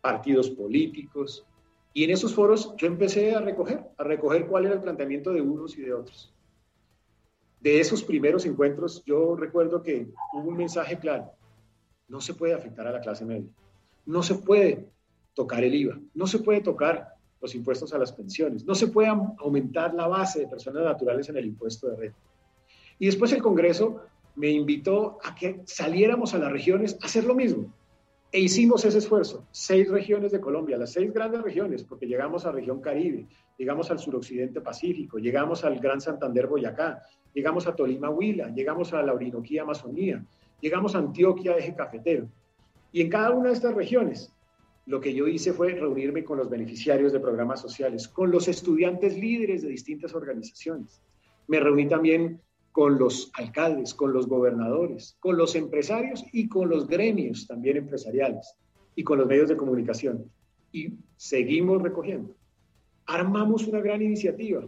partidos 0.00 0.50
políticos. 0.50 1.44
Y 1.92 2.04
en 2.04 2.10
esos 2.10 2.34
foros 2.34 2.74
yo 2.76 2.86
empecé 2.86 3.34
a 3.34 3.40
recoger, 3.40 3.80
a 3.96 4.04
recoger 4.04 4.46
cuál 4.46 4.66
era 4.66 4.74
el 4.74 4.80
planteamiento 4.80 5.32
de 5.32 5.40
unos 5.40 5.76
y 5.78 5.82
de 5.82 5.94
otros. 5.94 6.32
De 7.60 7.80
esos 7.80 8.04
primeros 8.04 8.44
encuentros 8.46 9.02
yo 9.04 9.34
recuerdo 9.34 9.82
que 9.82 10.08
hubo 10.32 10.48
un 10.48 10.56
mensaje 10.56 10.98
claro, 10.98 11.32
no 12.08 12.20
se 12.20 12.34
puede 12.34 12.54
afectar 12.54 12.86
a 12.86 12.92
la 12.92 13.00
clase 13.00 13.24
media, 13.24 13.50
no 14.04 14.22
se 14.22 14.36
puede 14.36 14.88
tocar 15.34 15.64
el 15.64 15.74
IVA, 15.74 15.98
no 16.14 16.26
se 16.26 16.38
puede 16.38 16.60
tocar 16.60 17.14
los 17.40 17.54
impuestos 17.54 17.92
a 17.92 17.98
las 17.98 18.12
pensiones, 18.12 18.64
no 18.64 18.74
se 18.74 18.88
puede 18.88 19.08
aumentar 19.08 19.94
la 19.94 20.06
base 20.06 20.40
de 20.40 20.48
personas 20.48 20.84
naturales 20.84 21.28
en 21.28 21.36
el 21.36 21.46
impuesto 21.46 21.88
de 21.88 21.96
renta. 21.96 22.18
Y 22.98 23.06
después 23.06 23.32
el 23.32 23.42
Congreso 23.42 24.02
me 24.36 24.50
invitó 24.50 25.18
a 25.24 25.34
que 25.34 25.62
saliéramos 25.64 26.34
a 26.34 26.38
las 26.38 26.52
regiones 26.52 26.98
a 27.02 27.06
hacer 27.06 27.24
lo 27.24 27.34
mismo. 27.34 27.72
E 28.32 28.40
hicimos 28.40 28.84
ese 28.84 28.98
esfuerzo, 28.98 29.46
seis 29.50 29.88
regiones 29.88 30.32
de 30.32 30.40
Colombia, 30.40 30.76
las 30.76 30.92
seis 30.92 31.12
grandes 31.12 31.42
regiones, 31.42 31.84
porque 31.84 32.06
llegamos 32.06 32.44
a 32.44 32.52
región 32.52 32.80
Caribe, 32.80 33.26
llegamos 33.56 33.90
al 33.90 33.98
suroccidente 33.98 34.60
Pacífico, 34.60 35.18
llegamos 35.18 35.64
al 35.64 35.78
Gran 35.78 36.00
Santander 36.00 36.46
Boyacá, 36.46 37.02
llegamos 37.32 37.66
a 37.66 37.74
Tolima 37.74 38.10
Huila, 38.10 38.50
llegamos 38.50 38.92
a 38.92 39.02
la 39.02 39.14
Orinoquía 39.14 39.62
Amazonía, 39.62 40.24
llegamos 40.60 40.94
a 40.94 40.98
Antioquia 40.98 41.56
Eje 41.56 41.74
Cafetero. 41.74 42.28
Y 42.92 43.00
en 43.00 43.08
cada 43.08 43.30
una 43.30 43.48
de 43.48 43.54
estas 43.54 43.74
regiones, 43.74 44.32
lo 44.86 45.00
que 45.00 45.14
yo 45.14 45.26
hice 45.26 45.52
fue 45.52 45.74
reunirme 45.74 46.24
con 46.24 46.38
los 46.38 46.50
beneficiarios 46.50 47.12
de 47.12 47.20
programas 47.20 47.60
sociales, 47.60 48.08
con 48.08 48.30
los 48.30 48.48
estudiantes 48.48 49.16
líderes 49.16 49.62
de 49.62 49.68
distintas 49.68 50.14
organizaciones. 50.14 51.00
Me 51.48 51.60
reuní 51.60 51.88
también 51.88 52.40
con 52.76 52.98
los 52.98 53.30
alcaldes, 53.32 53.94
con 53.94 54.12
los 54.12 54.28
gobernadores, 54.28 55.16
con 55.20 55.38
los 55.38 55.54
empresarios 55.54 56.22
y 56.30 56.46
con 56.46 56.68
los 56.68 56.86
gremios 56.86 57.46
también 57.46 57.78
empresariales 57.78 58.54
y 58.94 59.02
con 59.02 59.16
los 59.16 59.26
medios 59.26 59.48
de 59.48 59.56
comunicación. 59.56 60.30
Y 60.72 60.92
seguimos 61.16 61.80
recogiendo. 61.80 62.34
Armamos 63.06 63.66
una 63.66 63.80
gran 63.80 64.02
iniciativa 64.02 64.62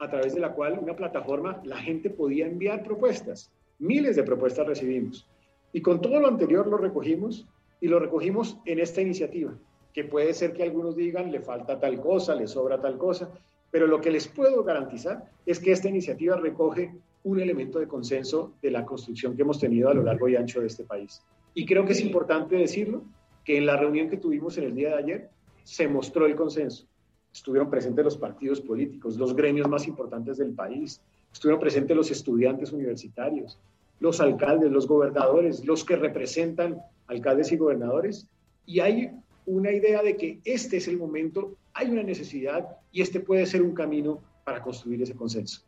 a 0.00 0.10
través 0.10 0.34
de 0.34 0.40
la 0.40 0.54
cual 0.54 0.76
una 0.82 0.96
plataforma, 0.96 1.62
la 1.62 1.76
gente 1.76 2.10
podía 2.10 2.48
enviar 2.48 2.82
propuestas. 2.82 3.52
Miles 3.78 4.16
de 4.16 4.24
propuestas 4.24 4.66
recibimos. 4.66 5.30
Y 5.72 5.82
con 5.82 6.00
todo 6.00 6.18
lo 6.18 6.26
anterior 6.26 6.66
lo 6.66 6.78
recogimos 6.78 7.46
y 7.80 7.86
lo 7.86 8.00
recogimos 8.00 8.58
en 8.64 8.80
esta 8.80 9.02
iniciativa, 9.02 9.56
que 9.92 10.02
puede 10.02 10.34
ser 10.34 10.52
que 10.52 10.64
algunos 10.64 10.96
digan 10.96 11.30
le 11.30 11.40
falta 11.40 11.78
tal 11.78 12.00
cosa, 12.00 12.34
le 12.34 12.48
sobra 12.48 12.80
tal 12.80 12.98
cosa, 12.98 13.30
pero 13.70 13.86
lo 13.86 14.00
que 14.00 14.10
les 14.10 14.26
puedo 14.26 14.64
garantizar 14.64 15.30
es 15.46 15.60
que 15.60 15.70
esta 15.70 15.88
iniciativa 15.88 16.34
recoge 16.34 16.92
un 17.24 17.40
elemento 17.40 17.78
de 17.78 17.86
consenso 17.86 18.54
de 18.60 18.70
la 18.70 18.84
construcción 18.84 19.36
que 19.36 19.42
hemos 19.42 19.58
tenido 19.58 19.88
a 19.88 19.94
lo 19.94 20.02
largo 20.02 20.28
y 20.28 20.36
ancho 20.36 20.60
de 20.60 20.66
este 20.66 20.84
país. 20.84 21.22
Y 21.54 21.66
creo 21.66 21.84
que 21.84 21.92
es 21.92 22.00
importante 22.00 22.56
decirlo, 22.56 23.04
que 23.44 23.56
en 23.56 23.66
la 23.66 23.76
reunión 23.76 24.08
que 24.08 24.16
tuvimos 24.16 24.56
en 24.58 24.64
el 24.64 24.74
día 24.74 24.90
de 24.90 24.94
ayer 24.94 25.30
se 25.64 25.88
mostró 25.88 26.26
el 26.26 26.34
consenso. 26.34 26.86
Estuvieron 27.32 27.70
presentes 27.70 28.04
los 28.04 28.16
partidos 28.16 28.60
políticos, 28.60 29.16
los 29.16 29.34
gremios 29.34 29.68
más 29.68 29.86
importantes 29.86 30.38
del 30.38 30.52
país, 30.52 31.00
estuvieron 31.32 31.60
presentes 31.60 31.96
los 31.96 32.10
estudiantes 32.10 32.72
universitarios, 32.72 33.58
los 34.00 34.20
alcaldes, 34.20 34.70
los 34.70 34.86
gobernadores, 34.86 35.64
los 35.64 35.84
que 35.84 35.96
representan 35.96 36.78
alcaldes 37.06 37.52
y 37.52 37.56
gobernadores, 37.56 38.28
y 38.66 38.80
hay 38.80 39.10
una 39.46 39.72
idea 39.72 40.02
de 40.02 40.16
que 40.16 40.40
este 40.44 40.76
es 40.76 40.88
el 40.88 40.98
momento, 40.98 41.56
hay 41.72 41.90
una 41.90 42.02
necesidad 42.02 42.76
y 42.92 43.00
este 43.02 43.20
puede 43.20 43.46
ser 43.46 43.62
un 43.62 43.74
camino 43.74 44.20
para 44.44 44.62
construir 44.62 45.02
ese 45.02 45.14
consenso. 45.14 45.62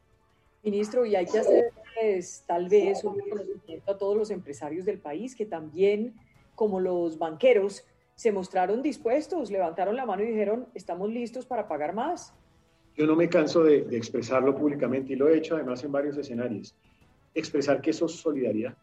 Ministro, 0.64 1.04
y 1.04 1.14
hay 1.14 1.26
que 1.26 1.38
hacer 1.38 1.72
pues, 1.94 2.42
tal 2.46 2.68
vez 2.68 3.04
un 3.04 3.18
reconocimiento 3.18 3.92
a 3.92 3.98
todos 3.98 4.16
los 4.16 4.30
empresarios 4.30 4.84
del 4.86 4.98
país 4.98 5.36
que 5.36 5.44
también, 5.44 6.14
como 6.54 6.80
los 6.80 7.18
banqueros, 7.18 7.84
se 8.14 8.32
mostraron 8.32 8.80
dispuestos, 8.80 9.50
levantaron 9.50 9.94
la 9.94 10.06
mano 10.06 10.22
y 10.22 10.26
dijeron, 10.26 10.66
estamos 10.74 11.10
listos 11.10 11.44
para 11.44 11.68
pagar 11.68 11.94
más. 11.94 12.32
Yo 12.96 13.06
no 13.06 13.16
me 13.16 13.28
canso 13.28 13.62
de, 13.62 13.82
de 13.82 13.96
expresarlo 13.96 14.54
públicamente 14.54 15.12
y 15.12 15.16
lo 15.16 15.28
he 15.28 15.36
hecho 15.36 15.56
además 15.56 15.84
en 15.84 15.92
varios 15.92 16.16
escenarios. 16.16 16.74
Expresar 17.34 17.80
que 17.82 17.90
eso 17.90 18.06
es 18.06 18.12
solidaridad. 18.12 18.76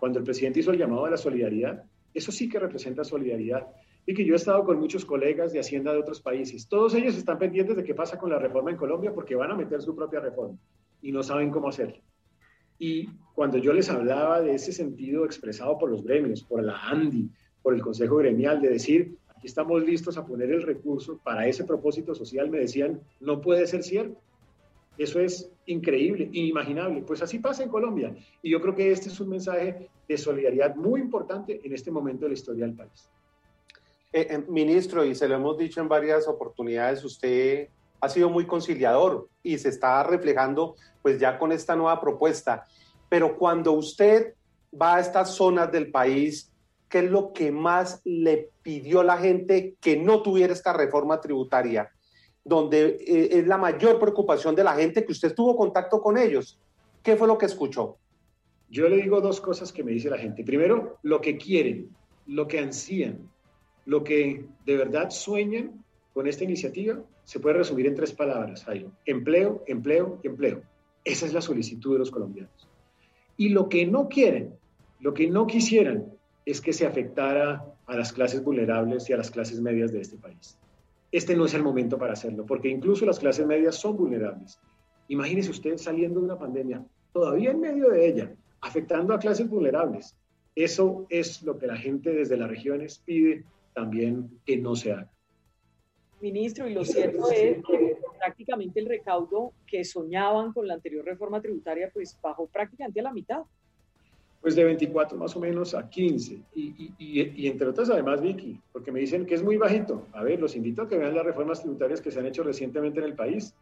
Cuando 0.00 0.18
el 0.18 0.24
presidente 0.24 0.60
hizo 0.60 0.70
el 0.70 0.78
llamado 0.78 1.04
a 1.04 1.10
la 1.10 1.16
solidaridad, 1.18 1.84
eso 2.14 2.32
sí 2.32 2.48
que 2.48 2.58
representa 2.58 3.04
solidaridad. 3.04 3.66
Y 4.06 4.14
que 4.14 4.24
yo 4.24 4.32
he 4.32 4.36
estado 4.36 4.64
con 4.64 4.80
muchos 4.80 5.04
colegas 5.04 5.52
de 5.52 5.60
Hacienda 5.60 5.92
de 5.92 5.98
otros 5.98 6.20
países. 6.22 6.66
Todos 6.66 6.94
ellos 6.94 7.14
están 7.14 7.38
pendientes 7.38 7.76
de 7.76 7.84
qué 7.84 7.94
pasa 7.94 8.18
con 8.18 8.30
la 8.30 8.38
reforma 8.38 8.70
en 8.70 8.78
Colombia 8.78 9.12
porque 9.12 9.34
van 9.34 9.50
a 9.50 9.54
meter 9.54 9.82
su 9.82 9.94
propia 9.94 10.20
reforma 10.20 10.56
y 11.02 11.12
no 11.12 11.22
saben 11.22 11.50
cómo 11.50 11.68
hacerlo. 11.68 11.98
Y 12.78 13.08
cuando 13.34 13.58
yo 13.58 13.72
les 13.72 13.90
hablaba 13.90 14.40
de 14.40 14.54
ese 14.54 14.72
sentido 14.72 15.24
expresado 15.24 15.78
por 15.78 15.90
los 15.90 16.04
gremios, 16.04 16.42
por 16.42 16.62
la 16.62 16.78
ANDI, 16.88 17.28
por 17.62 17.74
el 17.74 17.82
Consejo 17.82 18.16
Gremial, 18.16 18.60
de 18.60 18.70
decir, 18.70 19.16
aquí 19.28 19.46
estamos 19.46 19.82
listos 19.82 20.16
a 20.16 20.26
poner 20.26 20.50
el 20.50 20.62
recurso 20.62 21.20
para 21.22 21.46
ese 21.46 21.64
propósito 21.64 22.14
social, 22.14 22.50
me 22.50 22.58
decían, 22.58 23.00
no 23.20 23.40
puede 23.40 23.66
ser 23.66 23.82
cierto. 23.82 24.20
Eso 24.96 25.20
es 25.20 25.50
increíble, 25.66 26.28
inimaginable. 26.32 27.02
Pues 27.02 27.22
así 27.22 27.38
pasa 27.38 27.62
en 27.62 27.68
Colombia. 27.68 28.16
Y 28.42 28.50
yo 28.50 28.60
creo 28.60 28.74
que 28.74 28.90
este 28.90 29.08
es 29.08 29.20
un 29.20 29.28
mensaje 29.28 29.88
de 30.08 30.18
solidaridad 30.18 30.74
muy 30.74 31.00
importante 31.00 31.60
en 31.62 31.72
este 31.72 31.92
momento 31.92 32.24
de 32.24 32.30
la 32.30 32.34
historia 32.34 32.66
del 32.66 32.74
país. 32.74 33.08
Eh, 34.12 34.26
eh, 34.30 34.44
ministro, 34.48 35.04
y 35.04 35.14
se 35.14 35.28
lo 35.28 35.36
hemos 35.36 35.56
dicho 35.56 35.80
en 35.80 35.88
varias 35.88 36.26
oportunidades, 36.26 37.04
usted 37.04 37.68
ha 38.00 38.08
sido 38.08 38.30
muy 38.30 38.46
conciliador 38.46 39.28
y 39.42 39.58
se 39.58 39.68
está 39.68 40.02
reflejando 40.02 40.76
pues 41.02 41.18
ya 41.18 41.38
con 41.38 41.52
esta 41.52 41.76
nueva 41.76 42.00
propuesta. 42.00 42.64
Pero 43.08 43.36
cuando 43.36 43.72
usted 43.72 44.34
va 44.80 44.96
a 44.96 45.00
estas 45.00 45.34
zonas 45.34 45.72
del 45.72 45.90
país, 45.90 46.52
¿qué 46.88 47.00
es 47.00 47.10
lo 47.10 47.32
que 47.32 47.50
más 47.50 48.00
le 48.04 48.50
pidió 48.62 49.02
la 49.02 49.18
gente 49.18 49.76
que 49.80 49.96
no 49.96 50.22
tuviera 50.22 50.52
esta 50.52 50.72
reforma 50.72 51.20
tributaria? 51.20 51.90
Donde 52.44 52.98
eh, 53.06 53.28
es 53.38 53.46
la 53.46 53.58
mayor 53.58 53.98
preocupación 53.98 54.54
de 54.54 54.64
la 54.64 54.74
gente 54.74 55.04
que 55.04 55.12
usted 55.12 55.34
tuvo 55.34 55.56
contacto 55.56 56.00
con 56.00 56.18
ellos. 56.18 56.58
¿Qué 57.02 57.16
fue 57.16 57.26
lo 57.26 57.38
que 57.38 57.46
escuchó? 57.46 57.96
Yo 58.70 58.88
le 58.88 58.96
digo 58.96 59.20
dos 59.20 59.40
cosas 59.40 59.72
que 59.72 59.82
me 59.82 59.92
dice 59.92 60.10
la 60.10 60.18
gente. 60.18 60.44
Primero, 60.44 60.98
lo 61.02 61.20
que 61.20 61.38
quieren, 61.38 61.88
lo 62.26 62.46
que 62.46 62.58
ansían, 62.58 63.30
lo 63.86 64.04
que 64.04 64.44
de 64.66 64.76
verdad 64.76 65.08
sueñan 65.08 65.82
con 66.12 66.26
esta 66.26 66.44
iniciativa 66.44 67.00
se 67.28 67.40
puede 67.40 67.58
resumir 67.58 67.86
en 67.86 67.94
tres 67.94 68.14
palabras, 68.14 68.64
Jairo. 68.64 68.90
Empleo, 69.04 69.62
empleo 69.66 70.18
empleo. 70.22 70.62
Esa 71.04 71.26
es 71.26 71.34
la 71.34 71.42
solicitud 71.42 71.92
de 71.92 71.98
los 71.98 72.10
colombianos. 72.10 72.66
Y 73.36 73.50
lo 73.50 73.68
que 73.68 73.84
no 73.86 74.08
quieren, 74.08 74.54
lo 75.00 75.12
que 75.12 75.28
no 75.28 75.46
quisieran, 75.46 76.06
es 76.46 76.62
que 76.62 76.72
se 76.72 76.86
afectara 76.86 77.66
a 77.86 77.96
las 77.96 78.14
clases 78.14 78.42
vulnerables 78.42 79.10
y 79.10 79.12
a 79.12 79.18
las 79.18 79.30
clases 79.30 79.60
medias 79.60 79.92
de 79.92 80.00
este 80.00 80.16
país. 80.16 80.56
Este 81.12 81.36
no 81.36 81.44
es 81.44 81.52
el 81.52 81.62
momento 81.62 81.98
para 81.98 82.14
hacerlo, 82.14 82.46
porque 82.46 82.70
incluso 82.70 83.04
las 83.04 83.18
clases 83.18 83.46
medias 83.46 83.76
son 83.76 83.98
vulnerables. 83.98 84.58
Imagínese 85.08 85.50
usted 85.50 85.76
saliendo 85.76 86.20
de 86.20 86.24
una 86.24 86.38
pandemia, 86.38 86.82
todavía 87.12 87.50
en 87.50 87.60
medio 87.60 87.90
de 87.90 88.08
ella, 88.08 88.32
afectando 88.62 89.12
a 89.12 89.18
clases 89.18 89.50
vulnerables. 89.50 90.16
Eso 90.54 91.04
es 91.10 91.42
lo 91.42 91.58
que 91.58 91.66
la 91.66 91.76
gente 91.76 92.10
desde 92.10 92.38
las 92.38 92.48
regiones 92.48 93.02
pide 93.04 93.44
también 93.74 94.30
que 94.46 94.56
no 94.56 94.74
se 94.74 94.92
haga 94.92 95.10
ministro, 96.20 96.68
y 96.68 96.74
lo 96.74 96.84
cierto 96.84 97.30
es 97.30 97.58
que 97.64 97.96
prácticamente 98.18 98.80
el 98.80 98.86
recaudo 98.86 99.52
que 99.66 99.84
soñaban 99.84 100.52
con 100.52 100.66
la 100.66 100.74
anterior 100.74 101.04
reforma 101.04 101.40
tributaria, 101.40 101.90
pues 101.92 102.18
bajó 102.22 102.46
prácticamente 102.46 103.00
a 103.00 103.04
la 103.04 103.12
mitad. 103.12 103.42
Pues 104.40 104.54
de 104.54 104.64
24 104.64 105.18
más 105.18 105.34
o 105.34 105.40
menos 105.40 105.74
a 105.74 105.88
15. 105.88 106.40
Y, 106.54 107.46
entre 107.46 107.68
otras, 107.68 107.90
además, 107.90 108.20
Vicky, 108.20 108.60
porque 108.72 108.92
me 108.92 109.00
dicen 109.00 109.26
que 109.26 109.34
es 109.34 109.42
muy 109.42 109.56
bajito. 109.56 110.06
A 110.12 110.22
ver, 110.22 110.40
los 110.40 110.54
invito 110.54 110.82
a 110.82 110.88
que 110.88 110.96
vean 110.96 111.14
las 111.14 111.24
reformas 111.24 111.60
tributarias 111.60 112.00
que 112.00 112.10
se 112.10 112.20
han 112.20 112.26
hecho 112.26 112.44
recientemente 112.44 113.00
en 113.00 113.06
el 113.06 113.14
país. 113.14 113.54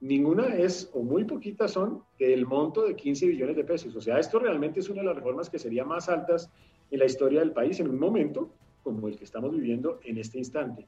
Ninguna 0.00 0.56
es, 0.56 0.90
o 0.92 1.02
muy 1.02 1.24
poquitas 1.24 1.70
son, 1.70 2.02
del 2.18 2.46
monto 2.46 2.84
de 2.84 2.96
15 2.96 3.28
billones 3.28 3.56
de 3.56 3.64
pesos. 3.64 3.94
O 3.94 4.00
sea, 4.00 4.18
esto 4.18 4.40
realmente 4.40 4.80
es 4.80 4.88
una 4.88 5.02
de 5.02 5.06
las 5.06 5.16
reformas 5.16 5.48
que 5.48 5.58
sería 5.58 5.84
más 5.84 6.08
altas 6.08 6.50
en 6.90 6.98
la 6.98 7.04
historia 7.04 7.40
del 7.40 7.52
país 7.52 7.78
en 7.78 7.88
un 7.88 7.98
momento 7.98 8.50
como 8.82 9.08
el 9.08 9.16
que 9.16 9.24
estamos 9.24 9.52
viviendo 9.52 10.00
en 10.04 10.18
este 10.18 10.38
instante. 10.38 10.86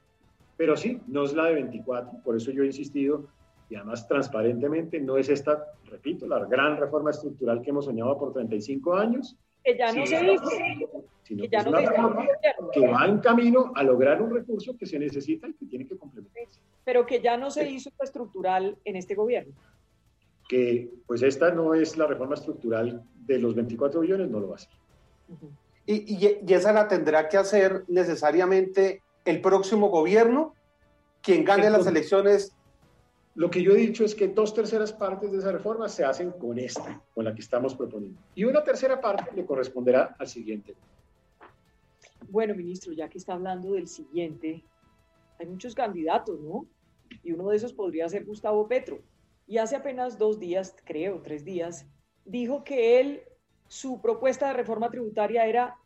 Pero 0.56 0.76
sí, 0.76 1.00
no 1.06 1.24
es 1.24 1.34
la 1.34 1.46
de 1.46 1.54
24, 1.54 2.22
por 2.24 2.36
eso 2.36 2.50
yo 2.50 2.62
he 2.62 2.66
insistido, 2.66 3.28
y 3.68 3.74
además 3.74 4.06
transparentemente, 4.06 5.00
no 5.00 5.16
es 5.16 5.28
esta, 5.28 5.72
repito, 5.86 6.26
la 6.26 6.44
gran 6.44 6.76
reforma 6.78 7.10
estructural 7.10 7.60
que 7.62 7.70
hemos 7.70 7.84
soñado 7.84 8.16
por 8.18 8.32
35 8.32 8.94
años. 8.94 9.36
Que 9.64 9.76
ya 9.76 9.92
no 9.92 10.06
se 10.06 10.32
hizo. 10.32 11.04
Sino 11.24 11.42
que, 11.42 11.48
ya 11.48 11.64
no 11.64 11.72
que 12.72 12.86
va 12.86 13.04
en 13.06 13.18
camino 13.18 13.72
a 13.74 13.82
lograr 13.82 14.22
un 14.22 14.32
recurso 14.32 14.76
que 14.78 14.86
se 14.86 14.96
necesita 14.96 15.48
y 15.48 15.54
que 15.54 15.66
tiene 15.66 15.86
que 15.86 15.98
complementarse. 15.98 16.60
Pero 16.84 17.04
que 17.04 17.20
ya 17.20 17.36
no 17.36 17.50
se 17.50 17.68
hizo 17.68 17.90
estructural 18.00 18.78
en 18.84 18.94
este 18.94 19.16
gobierno. 19.16 19.52
Que 20.48 20.88
pues 21.04 21.22
esta 21.22 21.50
no 21.50 21.74
es 21.74 21.96
la 21.96 22.06
reforma 22.06 22.34
estructural 22.34 23.02
de 23.16 23.40
los 23.40 23.56
24 23.56 24.00
billones, 24.00 24.30
no 24.30 24.38
lo 24.38 24.50
va 24.50 24.54
a 24.54 24.56
hacer. 24.56 24.70
y, 25.84 26.14
y, 26.14 26.38
y 26.46 26.54
esa 26.54 26.72
la 26.72 26.86
tendrá 26.86 27.28
que 27.28 27.36
hacer 27.36 27.82
necesariamente 27.88 29.02
el 29.26 29.40
próximo 29.40 29.88
gobierno, 29.88 30.54
quien 31.20 31.44
gane 31.44 31.68
las 31.68 31.86
elecciones 31.86 32.52
Lo 33.34 33.50
que 33.50 33.62
yo 33.62 33.72
he 33.72 33.76
dicho 33.76 34.02
es 34.02 34.14
que 34.14 34.28
dos 34.28 34.54
terceras 34.54 34.94
partes 34.94 35.30
de 35.30 35.38
esa 35.38 35.52
reforma 35.52 35.90
se 35.90 36.04
hacen 36.04 36.30
con 36.30 36.58
esta, 36.58 37.02
con 37.14 37.26
la 37.26 37.34
que 37.34 37.42
estamos 37.42 37.74
proponiendo. 37.74 38.18
Y 38.34 38.44
una 38.44 38.64
tercera 38.64 38.98
parte 38.98 39.30
le 39.36 39.44
corresponderá 39.44 40.16
al 40.18 40.26
siguiente. 40.26 40.74
Bueno, 42.30 42.54
ministro, 42.54 42.94
ya 42.94 43.10
que 43.10 43.18
está 43.18 43.34
hablando 43.34 43.72
del 43.72 43.88
siguiente, 43.88 44.64
hay 45.38 45.46
muchos 45.46 45.74
candidatos, 45.74 46.40
¿no? 46.40 46.66
Y 47.22 47.32
uno 47.32 47.50
de 47.50 47.56
esos 47.56 47.74
podría 47.74 48.08
ser 48.08 48.24
Gustavo 48.24 48.66
Petro. 48.66 49.00
Y 49.46 49.58
hace 49.58 49.76
apenas 49.76 50.16
dos 50.16 50.40
días, 50.40 50.74
creo, 50.84 51.20
tres 51.20 51.44
días, 51.44 51.86
dijo 52.24 52.64
que 52.64 53.00
él, 53.00 53.22
su 53.68 54.00
propuesta 54.00 54.48
de 54.48 54.54
reforma 54.54 54.88
tributaria 54.88 55.44
era 55.44 55.76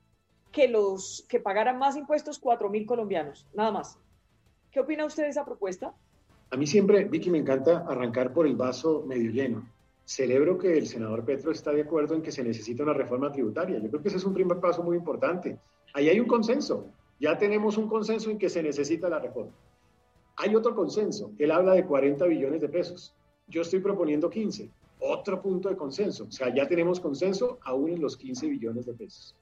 que 0.50 0.68
los 0.68 1.24
que 1.28 1.40
pagaran 1.40 1.78
más 1.78 1.96
impuestos, 1.96 2.38
cuatro 2.38 2.68
mil 2.68 2.86
colombianos, 2.86 3.46
nada 3.54 3.70
más. 3.70 3.98
¿Qué 4.70 4.80
opina 4.80 5.04
usted 5.04 5.24
de 5.24 5.30
esa 5.30 5.44
propuesta? 5.44 5.94
A 6.50 6.56
mí 6.56 6.66
siempre, 6.66 7.04
Vicky, 7.04 7.30
me 7.30 7.38
encanta 7.38 7.84
arrancar 7.86 8.32
por 8.32 8.46
el 8.46 8.56
vaso 8.56 9.04
medio 9.06 9.30
lleno. 9.30 9.68
Celebro 10.04 10.58
que 10.58 10.76
el 10.76 10.88
senador 10.88 11.24
Petro 11.24 11.52
está 11.52 11.70
de 11.72 11.82
acuerdo 11.82 12.14
en 12.14 12.22
que 12.22 12.32
se 12.32 12.42
necesita 12.42 12.82
una 12.82 12.92
reforma 12.92 13.30
tributaria. 13.30 13.78
Yo 13.78 13.88
creo 13.88 14.02
que 14.02 14.08
ese 14.08 14.16
es 14.16 14.24
un 14.24 14.34
primer 14.34 14.58
paso 14.58 14.82
muy 14.82 14.96
importante. 14.96 15.58
Ahí 15.94 16.08
hay 16.08 16.18
un 16.18 16.26
consenso. 16.26 16.86
Ya 17.20 17.38
tenemos 17.38 17.76
un 17.78 17.88
consenso 17.88 18.30
en 18.30 18.38
que 18.38 18.48
se 18.48 18.62
necesita 18.62 19.08
la 19.08 19.20
reforma. 19.20 19.52
Hay 20.36 20.56
otro 20.56 20.74
consenso. 20.74 21.32
Él 21.38 21.52
habla 21.52 21.74
de 21.74 21.84
40 21.84 22.24
billones 22.24 22.60
de 22.60 22.68
pesos. 22.68 23.14
Yo 23.46 23.62
estoy 23.62 23.80
proponiendo 23.80 24.30
15. 24.30 24.70
Otro 25.00 25.40
punto 25.40 25.68
de 25.68 25.76
consenso. 25.76 26.24
O 26.24 26.32
sea, 26.32 26.52
ya 26.52 26.66
tenemos 26.66 26.98
consenso 26.98 27.58
aún 27.62 27.90
en 27.90 28.00
los 28.00 28.16
15 28.16 28.48
billones 28.48 28.86
de 28.86 28.94
pesos. 28.94 29.36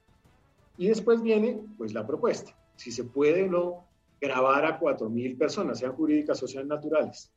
Y 0.79 0.87
después 0.87 1.21
viene, 1.21 1.61
pues, 1.77 1.93
la 1.93 2.07
propuesta. 2.07 2.57
Si 2.77 2.89
se 2.89 3.03
puede 3.03 3.43
o 3.43 3.47
no 3.47 3.85
grabar 4.21 4.63
a 4.63 4.79
4.000 4.79 5.37
personas, 5.37 5.79
sean 5.79 5.91
jurídicas 5.91 6.41
o 6.41 6.47
sean 6.47 6.69
naturales. 6.69 7.33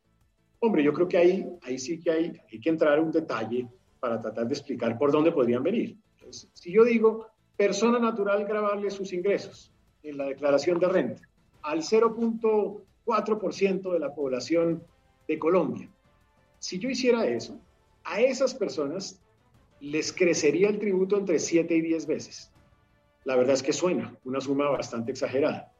Hombre, 0.60 0.84
yo 0.84 0.92
creo 0.92 1.08
que 1.08 1.18
ahí, 1.18 1.44
ahí 1.62 1.76
sí 1.76 1.98
que 1.98 2.12
hay, 2.12 2.40
hay 2.52 2.60
que 2.60 2.68
entrar 2.68 3.00
un 3.00 3.10
detalle 3.10 3.66
para 3.98 4.20
tratar 4.20 4.46
de 4.46 4.54
explicar 4.54 4.96
por 4.96 5.10
dónde 5.10 5.32
podrían 5.32 5.64
venir. 5.64 5.96
Si 6.30 6.70
yo 6.70 6.84
digo, 6.84 7.26
persona 7.56 7.98
natural 7.98 8.44
grabarle 8.44 8.92
sus 8.92 9.12
ingresos 9.12 9.72
en 10.04 10.18
la 10.18 10.26
declaración 10.26 10.78
de 10.78 10.86
renta 10.86 11.28
al 11.62 11.80
0.4% 11.80 13.92
de 13.92 13.98
la 13.98 14.14
población 14.14 14.84
de 15.26 15.38
Colombia. 15.40 15.90
Si 16.60 16.78
yo 16.78 16.88
hiciera 16.88 17.26
eso, 17.26 17.60
a 18.04 18.20
esas 18.20 18.54
personas 18.54 19.20
les 19.80 20.12
crecería 20.12 20.68
el 20.68 20.78
tributo 20.78 21.18
entre 21.18 21.40
7 21.40 21.74
y 21.74 21.80
10 21.80 22.06
veces. 22.06 22.51
La 23.24 23.36
verdad 23.36 23.54
es 23.54 23.62
que 23.62 23.72
suena 23.72 24.16
una 24.24 24.40
suma 24.40 24.68
bastante 24.70 25.12
exagerada. 25.12 25.72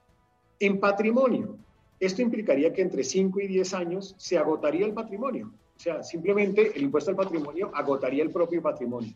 En 0.61 0.79
patrimonio, 0.79 1.59
esto 1.99 2.23
implicaría 2.23 2.73
que 2.73 2.83
entre 2.83 3.05
5 3.05 3.41
y 3.41 3.49
10 3.49 3.75
años 3.75 4.15
se 4.19 4.39
agotaría 4.39 4.87
el 4.87 4.93
patrimonio. 4.93 5.53
O 5.77 5.79
sea, 5.79 6.03
simplemente 6.03 6.73
el 6.77 6.83
impuesto 6.83 7.11
al 7.11 7.17
patrimonio 7.17 7.71
agotaría 7.75 8.23
el 8.23 8.31
propio 8.31 8.63
patrimonio. 8.63 9.15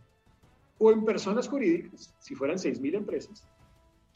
O 0.78 0.90
en 0.90 1.04
personas 1.04 1.48
jurídicas, 1.48 2.14
si 2.18 2.34
fueran 2.34 2.58
6.000 2.58 2.94
empresas, 2.94 3.46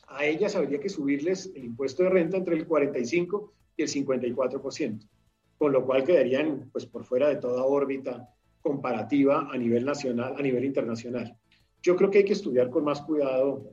a 0.08 0.24
ellas 0.24 0.56
habría 0.56 0.80
que 0.80 0.88
subirles 0.88 1.50
el 1.54 1.64
impuesto 1.64 2.02
de 2.02 2.10
renta 2.10 2.36
entre 2.36 2.56
el 2.56 2.66
45 2.66 3.52
y 3.76 3.82
el 3.82 3.88
54%, 3.88 5.08
con 5.56 5.72
lo 5.72 5.86
cual 5.86 6.04
quedarían 6.04 6.68
pues, 6.72 6.84
por 6.86 7.04
fuera 7.04 7.28
de 7.28 7.36
toda 7.36 7.64
órbita 7.64 8.28
comparativa 8.60 9.48
a 9.50 9.56
nivel 9.56 9.84
nacional, 9.84 10.34
a 10.36 10.42
nivel 10.42 10.64
internacional. 10.64 11.36
Yo 11.82 11.96
creo 11.96 12.10
que 12.10 12.18
hay 12.18 12.24
que 12.24 12.32
estudiar 12.32 12.70
con 12.70 12.84
más 12.84 13.00
cuidado 13.00 13.72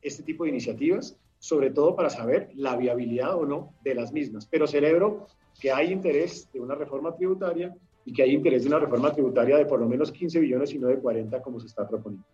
este 0.00 0.22
tipo 0.22 0.44
de 0.44 0.50
iniciativas, 0.50 1.16
sobre 1.38 1.70
todo 1.70 1.94
para 1.94 2.10
saber 2.10 2.50
la 2.54 2.76
viabilidad 2.76 3.36
o 3.36 3.44
no 3.44 3.74
de 3.84 3.94
las 3.94 4.12
mismas. 4.12 4.46
Pero 4.46 4.66
celebro 4.66 5.26
que 5.60 5.72
hay 5.72 5.92
interés 5.92 6.48
de 6.52 6.60
una 6.60 6.74
reforma 6.74 7.14
tributaria 7.14 7.74
y 8.04 8.12
que 8.12 8.22
hay 8.22 8.32
interés 8.32 8.62
de 8.62 8.68
una 8.68 8.78
reforma 8.78 9.12
tributaria 9.12 9.56
de 9.56 9.66
por 9.66 9.80
lo 9.80 9.88
menos 9.88 10.10
15 10.10 10.40
billones 10.40 10.72
y 10.72 10.78
no 10.78 10.88
de 10.88 10.98
40 10.98 11.42
como 11.42 11.60
se 11.60 11.66
está 11.66 11.88
proponiendo. 11.88 12.26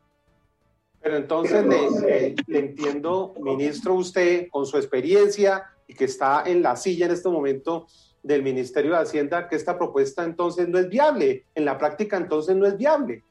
Pero 1.00 1.16
entonces 1.16 1.64
le, 1.64 2.34
le, 2.46 2.58
entiendo, 2.58 3.34
ministro, 3.40 3.94
usted 3.94 4.48
con 4.50 4.66
su 4.66 4.76
experiencia 4.76 5.64
y 5.86 5.94
que 5.94 6.04
está 6.04 6.42
en 6.44 6.62
la 6.62 6.76
silla 6.76 7.06
en 7.06 7.12
este 7.12 7.28
momento 7.28 7.86
del 8.22 8.42
Ministerio 8.42 8.92
de 8.92 8.98
Hacienda, 8.98 9.48
que 9.48 9.56
esta 9.56 9.78
propuesta 9.78 10.24
entonces 10.24 10.68
no 10.68 10.78
es 10.78 10.88
viable. 10.88 11.46
En 11.54 11.64
la 11.64 11.78
práctica 11.78 12.16
entonces 12.16 12.56
no 12.56 12.66
es 12.66 12.76
viable. 12.76 13.22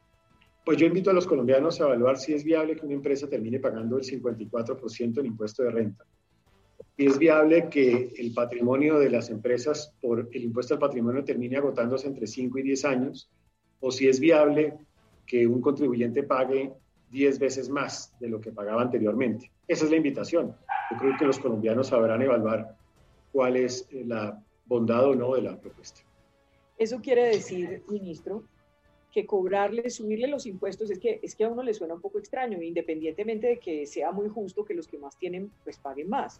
Pues 0.68 0.80
yo 0.80 0.86
invito 0.86 1.12
a 1.12 1.14
los 1.14 1.26
colombianos 1.26 1.80
a 1.80 1.86
evaluar 1.86 2.18
si 2.18 2.34
es 2.34 2.44
viable 2.44 2.76
que 2.76 2.86
una 2.86 2.96
empresa 2.96 3.30
termine 3.30 3.58
pagando 3.58 3.96
el 3.96 4.04
54% 4.04 5.18
en 5.18 5.26
impuesto 5.26 5.64
de 5.64 5.72
renta. 5.72 6.04
Si 6.98 7.06
es 7.06 7.18
viable 7.18 7.70
que 7.70 8.12
el 8.18 8.34
patrimonio 8.34 9.00
de 9.00 9.10
las 9.10 9.30
empresas 9.30 9.94
por 10.02 10.28
el 10.30 10.44
impuesto 10.44 10.74
al 10.74 10.82
patrimonio 10.82 11.24
termine 11.24 11.56
agotándose 11.56 12.08
entre 12.08 12.28
5 12.28 12.60
y 12.60 12.64
10 12.64 12.84
años, 12.84 13.30
o 13.80 13.92
si 13.92 14.10
es 14.10 14.20
viable 14.20 14.74
que 15.26 15.48
un 15.48 15.62
contribuyente 15.62 16.24
pague 16.24 16.74
10 17.12 17.40
veces 17.40 17.70
más 17.70 18.14
de 18.20 18.28
lo 18.28 18.42
que 18.42 18.52
pagaba 18.52 18.82
anteriormente. 18.82 19.50
Esa 19.70 19.86
es 19.86 19.92
la 19.92 19.96
invitación. 19.96 20.54
Yo 20.92 20.98
creo 20.98 21.18
que 21.18 21.24
los 21.28 21.40
colombianos 21.40 21.88
sabrán 21.88 22.24
evaluar 22.24 22.76
cuál 23.32 23.56
es 23.56 23.88
la 23.94 24.44
bondad 24.66 25.06
o 25.06 25.16
no 25.16 25.34
de 25.34 25.44
la 25.44 25.58
propuesta. 25.58 26.02
Eso 26.78 27.00
quiere 27.00 27.28
decir, 27.28 27.84
ministro, 27.88 28.44
que 29.18 29.26
cobrarle, 29.26 29.90
subirle 29.90 30.28
los 30.28 30.46
impuestos 30.46 30.92
es 30.92 31.00
que, 31.00 31.20
es 31.24 31.36
que 31.36 31.44
a 31.44 31.50
uno 31.50 31.64
le 31.64 31.74
suena 31.74 31.96
un 31.96 32.02
poco 32.02 32.20
extraño, 32.20 32.62
independientemente 32.62 33.48
de 33.48 33.58
que 33.58 33.88
sea 33.88 34.12
muy 34.12 34.30
justo 34.30 34.64
que 34.64 34.76
los 34.76 34.88
que 34.88 35.00
más 35.00 35.18
tienen 35.18 35.50
pues 35.64 35.80
paguen 35.80 36.08
más. 36.08 36.40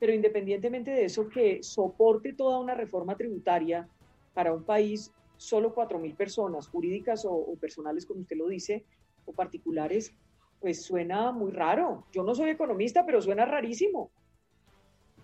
Pero 0.00 0.14
independientemente 0.14 0.90
de 0.92 1.04
eso, 1.04 1.28
que 1.28 1.62
soporte 1.62 2.32
toda 2.32 2.58
una 2.58 2.72
reforma 2.72 3.18
tributaria 3.18 3.86
para 4.32 4.54
un 4.54 4.64
país, 4.64 5.12
solo 5.36 5.74
4.000 5.74 6.16
personas, 6.16 6.68
jurídicas 6.68 7.26
o, 7.26 7.32
o 7.32 7.54
personales, 7.56 8.06
como 8.06 8.20
usted 8.20 8.36
lo 8.38 8.48
dice, 8.48 8.86
o 9.26 9.32
particulares, 9.34 10.14
pues 10.58 10.86
suena 10.86 11.32
muy 11.32 11.50
raro. 11.52 12.06
Yo 12.12 12.22
no 12.22 12.34
soy 12.34 12.48
economista, 12.48 13.04
pero 13.04 13.20
suena 13.20 13.44
rarísimo. 13.44 14.10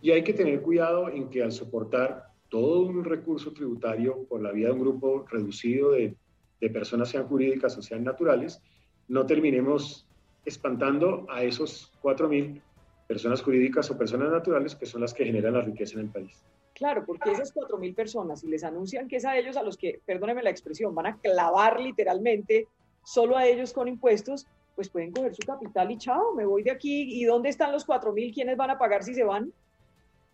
Y 0.03 0.11
hay 0.11 0.23
que 0.23 0.35
tener 0.35 0.61
cuidado 0.61 1.09
en 1.09 1.31
que 1.31 1.43
al 1.43 1.53
soportar 1.53 2.27
todo 2.51 2.83
un 2.83 3.03
recurso 3.03 3.55
tributario 3.55 4.25
por 4.25 4.43
la 4.43 4.53
vía 4.53 4.67
de 4.67 4.75
un 4.75 4.81
grupo 4.81 5.25
reducido 5.31 5.93
de, 5.93 6.19
de 6.63 6.71
personas, 6.71 7.11
sean 7.11 7.27
jurídicas 7.27 7.77
o 7.77 7.83
sean 7.83 8.05
naturales, 8.05 8.63
no 9.09 9.27
terminemos 9.27 10.07
espantando 10.45 11.27
a 11.29 11.43
esos 11.43 11.93
4.000 12.03 12.63
personas 13.09 13.43
jurídicas 13.43 13.91
o 13.91 13.99
personas 13.99 14.31
naturales 14.31 14.77
que 14.77 14.87
son 14.87 15.01
las 15.01 15.13
que 15.13 15.25
generan 15.25 15.55
la 15.55 15.61
riqueza 15.61 15.95
en 15.95 16.07
el 16.07 16.11
país. 16.11 16.45
Claro, 16.75 17.05
porque 17.05 17.33
esas 17.33 17.53
4.000 17.53 17.95
personas, 17.95 18.41
si 18.41 18.49
les 18.49 18.63
anuncian 18.63 19.09
que 19.09 19.17
es 19.17 19.25
a 19.25 19.37
ellos 19.37 19.57
a 19.57 19.63
los 19.65 19.77
que, 19.77 20.01
perdóneme 20.07 20.43
la 20.43 20.51
expresión, 20.51 20.95
van 20.95 21.07
a 21.07 21.19
clavar 21.19 21.81
literalmente 21.81 22.69
solo 23.05 23.37
a 23.37 23.45
ellos 23.45 23.73
con 23.73 23.89
impuestos, 23.89 24.47
pues 24.77 24.89
pueden 24.89 25.11
coger 25.11 25.35
su 25.35 25.45
capital 25.45 25.91
y 25.91 25.99
chao, 25.99 26.33
me 26.35 26.47
voy 26.47 26.63
de 26.63 26.71
aquí. 26.71 27.21
¿Y 27.21 27.25
dónde 27.25 27.49
están 27.49 27.73
los 27.73 27.87
4.000? 27.87 28.33
¿Quiénes 28.33 28.57
van 28.57 28.71
a 28.71 28.79
pagar 28.79 29.03
si 29.03 29.15
se 29.15 29.25
van? 29.25 29.53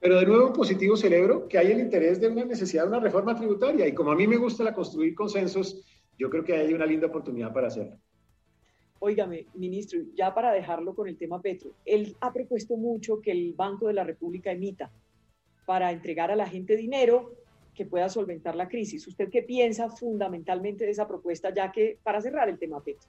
Pero 0.00 0.20
de 0.20 0.26
nuevo, 0.26 0.52
positivo 0.52 0.96
celebro 0.96 1.48
que 1.48 1.58
hay 1.58 1.72
el 1.72 1.80
interés 1.80 2.20
de 2.20 2.28
una 2.28 2.44
necesidad 2.44 2.84
de 2.84 2.90
una 2.90 3.00
reforma 3.00 3.34
tributaria. 3.34 3.88
Y 3.88 3.94
como 3.94 4.12
a 4.12 4.14
mí 4.14 4.28
me 4.28 4.36
gusta 4.36 4.62
la 4.62 4.72
construir 4.72 5.14
consensos, 5.14 5.82
yo 6.18 6.28
creo 6.28 6.44
que 6.44 6.54
hay 6.54 6.74
una 6.74 6.86
linda 6.86 7.06
oportunidad 7.06 7.52
para 7.52 7.68
hacerlo. 7.68 7.96
Óigame, 9.00 9.46
ministro, 9.54 10.00
ya 10.14 10.34
para 10.34 10.52
dejarlo 10.52 10.94
con 10.94 11.06
el 11.06 11.16
tema 11.16 11.40
Petro, 11.40 11.70
él 11.84 12.16
ha 12.20 12.32
propuesto 12.32 12.76
mucho 12.76 13.20
que 13.20 13.30
el 13.30 13.54
Banco 13.54 13.86
de 13.86 13.94
la 13.94 14.02
República 14.02 14.50
emita 14.50 14.90
para 15.64 15.92
entregar 15.92 16.30
a 16.32 16.36
la 16.36 16.48
gente 16.48 16.76
dinero 16.76 17.34
que 17.74 17.86
pueda 17.86 18.08
solventar 18.08 18.56
la 18.56 18.68
crisis. 18.68 19.06
¿Usted 19.06 19.28
qué 19.30 19.42
piensa 19.42 19.88
fundamentalmente 19.88 20.84
de 20.84 20.90
esa 20.90 21.06
propuesta, 21.06 21.54
ya 21.54 21.70
que 21.70 21.98
para 22.02 22.20
cerrar 22.20 22.48
el 22.48 22.58
tema 22.58 22.82
Petro? 22.82 23.08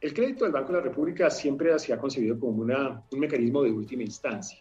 El 0.00 0.14
crédito 0.14 0.44
del 0.44 0.54
Banco 0.54 0.72
de 0.72 0.78
la 0.78 0.84
República 0.84 1.28
siempre 1.28 1.78
se 1.78 1.92
ha 1.92 1.98
concebido 1.98 2.40
como 2.40 2.62
una, 2.62 3.04
un 3.12 3.20
mecanismo 3.20 3.62
de 3.62 3.70
última 3.70 4.02
instancia 4.02 4.58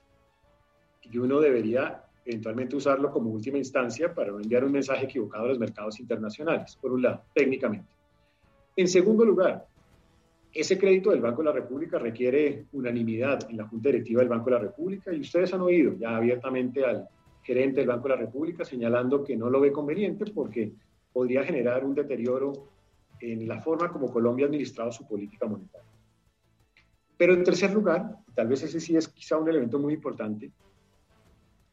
y 1.02 1.18
uno 1.18 1.40
debería 1.40 2.04
eventualmente 2.26 2.76
usarlo 2.76 3.12
como 3.12 3.32
última 3.32 3.58
instancia 3.58 4.14
para 4.14 4.30
enviar 4.30 4.64
un 4.64 4.72
mensaje 4.72 5.06
equivocado 5.06 5.46
a 5.46 5.48
los 5.50 5.60
mercados 5.60 6.00
internacionales, 6.00 6.78
por 6.80 6.92
un 6.92 7.02
lado, 7.02 7.24
técnicamente. 7.34 7.90
En 8.76 8.88
segundo 8.88 9.26
lugar, 9.26 9.66
ese 10.54 10.78
crédito 10.78 11.12
del 11.12 11.22
Banco 11.22 11.42
de 11.42 11.50
la 11.50 11.54
República 11.54 11.98
requiere 11.98 12.66
unanimidad 12.74 13.50
en 13.50 13.58
la 13.58 13.68
Junta 13.68 13.90
Directiva 13.90 14.20
del 14.20 14.30
Banco 14.30 14.46
de 14.46 14.52
la 14.52 14.62
República 14.62 15.14
y 15.14 15.22
ustedes 15.22 15.54
han 15.54 15.62
oído 15.62 15.94
ya 15.94 16.18
abiertamente 16.18 16.84
al 16.84 17.08
gerente 17.44 17.80
del 17.80 17.88
Banco 17.88 18.08
de 18.08 18.16
la 18.16 18.22
República 18.22 18.66
señalando 18.66 19.24
que 19.24 19.36
no 19.36 19.50
lo 19.50 19.62
ve 19.62 19.72
conveniente 19.72 20.26
porque 20.26 20.72
podría 21.12 21.44
generar 21.44 21.86
un 21.86 21.96
deterioro 21.96 22.68
en 23.20 23.48
la 23.48 23.62
forma 23.62 23.90
como 23.90 24.12
Colombia 24.12 24.46
ha 24.46 24.48
administrado 24.48 24.92
su 24.92 25.08
política 25.08 25.48
monetaria. 25.48 25.90
Pero 27.18 27.34
en 27.34 27.44
tercer 27.44 27.72
lugar, 27.72 28.18
tal 28.34 28.48
vez 28.48 28.64
ese 28.64 28.80
sí 28.80 28.96
es 28.96 29.08
quizá 29.08 29.38
un 29.38 29.48
elemento 29.48 29.78
muy 29.80 29.94
importante, 29.94 30.52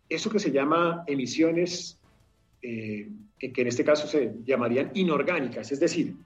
eso 0.08 0.30
que 0.30 0.38
se 0.38 0.50
llama 0.50 1.04
emisiones, 1.06 1.98
eh, 2.62 3.08
que, 3.38 3.52
en 3.54 3.66
este 3.66 3.84
caso 3.84 4.06
se 4.06 4.34
llamarían 4.44 4.90
inorgánicas, 4.94 5.70
es 5.70 5.80
decir, 5.80 6.16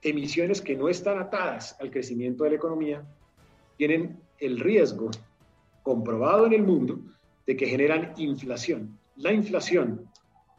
emisiones 0.00 0.60
que 0.60 0.76
no 0.76 0.88
están 0.88 1.18
atadas 1.18 1.76
al 1.80 1.90
crecimiento 1.90 2.44
de 2.44 2.50
la 2.50 2.56
economía, 2.56 3.04
tienen 3.76 4.18
el 4.38 4.58
riesgo 4.60 5.10
comprobado 5.82 6.46
en 6.46 6.52
el 6.52 6.62
mundo 6.62 7.00
de 7.46 7.56
que 7.56 7.66
generan 7.66 8.14
inflación. 8.16 8.98
La 9.16 9.32
inflación 9.32 10.08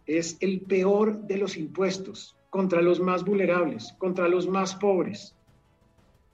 es 0.06 0.38
el 0.42 0.62
peor 0.62 1.24
de 1.24 1.38
los 1.38 1.58
impuestos 1.58 2.36
contra 2.50 2.82
los 2.82 3.00
más 3.00 3.24
vulnerables, 3.24 3.94
contra 3.98 4.28
los 4.28 4.48
más 4.48 4.76
pobres, 4.76 5.36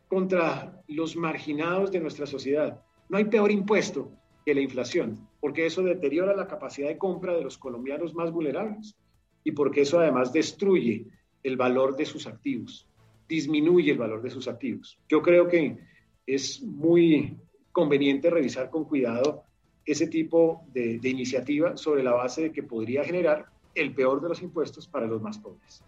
contra 0.07 0.81
los 0.87 1.15
marginados 1.15 1.91
de 1.91 1.99
nuestra 1.99 2.25
sociedad. 2.25 2.81
No 3.07 3.17
hay 3.17 3.25
peor 3.25 3.51
impuesto 3.51 4.11
que 4.49 4.55
la 4.55 4.61
inflación, 4.61 5.27
porque 5.39 5.67
eso 5.67 5.83
deteriora 5.83 6.35
la 6.35 6.47
capacidad 6.47 6.87
de 6.87 6.97
compra 6.97 7.35
de 7.35 7.43
los 7.43 7.59
colombianos 7.59 8.15
más 8.15 8.31
vulnerables 8.31 8.95
y 9.43 9.51
porque 9.51 9.81
eso 9.81 9.99
además 9.99 10.33
destruye 10.33 11.05
el 11.43 11.55
valor 11.55 11.95
de 11.95 12.07
sus 12.07 12.25
activos, 12.25 12.87
disminuye 13.27 13.91
el 13.91 13.99
valor 13.99 14.23
de 14.23 14.31
sus 14.31 14.47
activos. 14.47 14.97
Yo 15.07 15.21
creo 15.21 15.47
que 15.47 15.77
es 16.25 16.63
muy 16.63 17.37
conveniente 17.71 18.31
revisar 18.31 18.71
con 18.71 18.85
cuidado 18.85 19.43
ese 19.85 20.07
tipo 20.07 20.63
de, 20.73 20.99
iniciativa 21.03 21.77
sobre 21.77 22.01
la 22.01 22.13
base 22.13 22.41
de 22.41 22.51
que 22.51 22.63
podría 22.63 23.03
generar 23.03 23.45
el 23.75 23.93
peor 23.93 24.19
de 24.19 24.29
los 24.29 24.41
impuestos 24.41 24.87
para 24.87 25.05
los 25.05 25.21
más 25.21 25.37
pobres. 25.37 25.83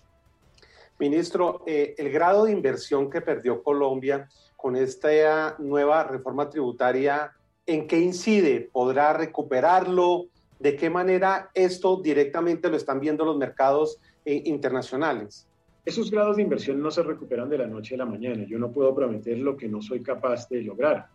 Ministro, 0.99 1.63
eh, 1.65 1.95
el 1.97 2.11
grado 2.11 2.45
de 2.45 2.51
inversión 2.51 3.09
que 3.09 3.21
perdió 3.21 3.63
Colombia 3.63 4.29
con 4.55 4.75
esta 4.75 5.55
nueva 5.57 6.03
reforma 6.03 6.47
tributaria, 6.47 7.33
¿en 7.71 7.87
qué 7.87 7.99
incide? 7.99 8.69
¿Podrá 8.71 9.13
recuperarlo? 9.13 10.25
¿De 10.59 10.75
qué 10.75 10.89
manera 10.89 11.49
esto 11.53 12.01
directamente 12.01 12.69
lo 12.69 12.75
están 12.75 12.99
viendo 12.99 13.23
los 13.23 13.37
mercados 13.37 13.97
eh, 14.25 14.43
internacionales? 14.45 15.47
Esos 15.85 16.11
grados 16.11 16.35
de 16.35 16.43
inversión 16.43 16.81
no 16.81 16.91
se 16.91 17.01
recuperan 17.01 17.49
de 17.49 17.57
la 17.57 17.67
noche 17.67 17.95
a 17.95 17.99
la 17.99 18.05
mañana. 18.05 18.45
Yo 18.45 18.59
no 18.59 18.71
puedo 18.71 18.93
prometer 18.93 19.37
lo 19.37 19.55
que 19.55 19.69
no 19.69 19.81
soy 19.81 20.03
capaz 20.03 20.49
de 20.49 20.61
lograr. 20.61 21.07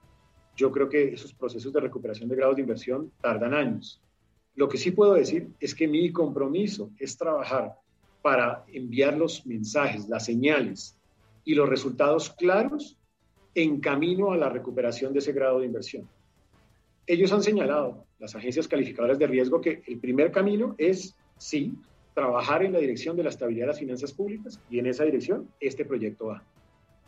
Yo 0.57 0.73
creo 0.73 0.89
que 0.89 1.13
esos 1.13 1.35
procesos 1.35 1.73
de 1.75 1.81
recuperación 1.81 2.29
de 2.29 2.37
grados 2.37 2.57
de 2.57 2.63
inversión 2.63 3.13
tardan 3.21 3.53
años. 3.53 4.01
Lo 4.55 4.67
que 4.69 4.79
sí 4.79 4.91
puedo 4.93 5.13
decir 5.13 5.51
es 5.61 5.75
que 5.75 5.87
mi 5.87 6.11
compromiso 6.11 6.91
es 6.99 7.19
trabajar 7.19 7.75
para 8.23 8.65
enviar 8.73 9.15
los 9.15 9.47
mensajes, 9.47 10.09
las 10.09 10.25
señales 10.25 10.99
y 11.45 11.55
los 11.55 11.69
resultados 11.69 12.31
claros 12.31 12.99
en 13.55 13.79
camino 13.79 14.33
a 14.33 14.37
la 14.37 14.49
recuperación 14.49 15.13
de 15.13 15.19
ese 15.19 15.33
grado 15.33 15.61
de 15.61 15.67
inversión. 15.67 16.09
Ellos 17.07 17.33
han 17.33 17.43
señalado, 17.43 18.05
las 18.19 18.35
agencias 18.35 18.67
calificadoras 18.67 19.19
de 19.19 19.27
riesgo, 19.27 19.61
que 19.61 19.83
el 19.87 19.99
primer 19.99 20.33
camino 20.33 20.75
es, 20.79 21.17
sí, 21.37 21.75
trabajar 22.15 22.65
en 22.65 22.73
la 22.73 22.79
dirección 22.79 23.17
de 23.17 23.23
la 23.23 23.29
estabilidad 23.29 23.65
de 23.65 23.73
las 23.73 23.79
finanzas 23.79 24.13
públicas 24.13 24.59
y 24.71 24.79
en 24.79 24.87
esa 24.87 25.05
dirección 25.05 25.49
este 25.61 25.85
proyecto 25.85 26.27
va. 26.29 26.43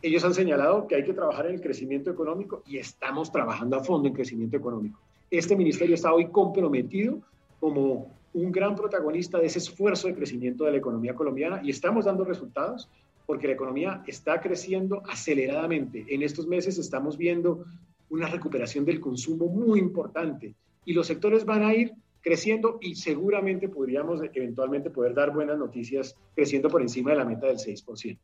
Ellos 0.01 0.23
han 0.23 0.33
señalado 0.33 0.87
que 0.87 0.95
hay 0.95 1.03
que 1.03 1.13
trabajar 1.13 1.47
en 1.47 1.55
el 1.55 1.61
crecimiento 1.61 2.11
económico 2.11 2.63
y 2.65 2.77
estamos 2.77 3.31
trabajando 3.31 3.75
a 3.75 3.83
fondo 3.83 4.07
en 4.07 4.13
crecimiento 4.13 4.55
económico. 4.55 4.99
Este 5.29 5.55
ministerio 5.55 5.95
está 5.95 6.13
hoy 6.13 6.27
comprometido 6.27 7.21
como 7.59 8.15
un 8.33 8.51
gran 8.51 8.75
protagonista 8.75 9.39
de 9.39 9.47
ese 9.47 9.59
esfuerzo 9.59 10.07
de 10.07 10.15
crecimiento 10.15 10.63
de 10.63 10.71
la 10.71 10.77
economía 10.77 11.15
colombiana 11.15 11.59
y 11.63 11.71
estamos 11.71 12.05
dando 12.05 12.23
resultados 12.23 12.87
porque 13.25 13.47
la 13.47 13.53
economía 13.53 14.03
está 14.07 14.39
creciendo 14.39 15.03
aceleradamente. 15.07 16.05
En 16.09 16.23
estos 16.23 16.47
meses 16.47 16.77
estamos 16.77 17.17
viendo 17.17 17.65
una 18.09 18.27
recuperación 18.27 18.85
del 18.85 18.99
consumo 18.99 19.47
muy 19.47 19.79
importante 19.79 20.55
y 20.85 20.93
los 20.93 21.07
sectores 21.07 21.45
van 21.45 21.63
a 21.63 21.73
ir 21.73 21.93
creciendo 22.21 22.79
y 22.81 22.95
seguramente 22.95 23.69
podríamos 23.69 24.21
eventualmente 24.33 24.89
poder 24.89 25.13
dar 25.13 25.31
buenas 25.31 25.57
noticias 25.57 26.15
creciendo 26.35 26.69
por 26.69 26.81
encima 26.81 27.11
de 27.11 27.17
la 27.17 27.25
meta 27.25 27.47
del 27.47 27.57
6%. 27.57 28.17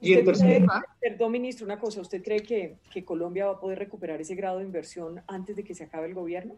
Y 0.00 0.12
en 0.12 0.24
tercer 0.24 0.60
lugar... 0.60 0.84
Perdón, 1.00 1.32
ministro, 1.32 1.64
una 1.64 1.78
cosa. 1.78 2.00
¿Usted 2.00 2.22
cree 2.22 2.40
que, 2.40 2.76
que, 2.92 3.04
Colombia 3.04 3.46
va 3.46 3.52
a 3.52 3.60
poder 3.60 3.78
recuperar 3.78 4.20
ese 4.20 4.34
grado 4.34 4.58
de 4.58 4.64
inversión 4.64 5.22
antes 5.26 5.56
de 5.56 5.64
que 5.64 5.74
se 5.74 5.84
acabe 5.84 6.06
el 6.06 6.14
gobierno? 6.14 6.56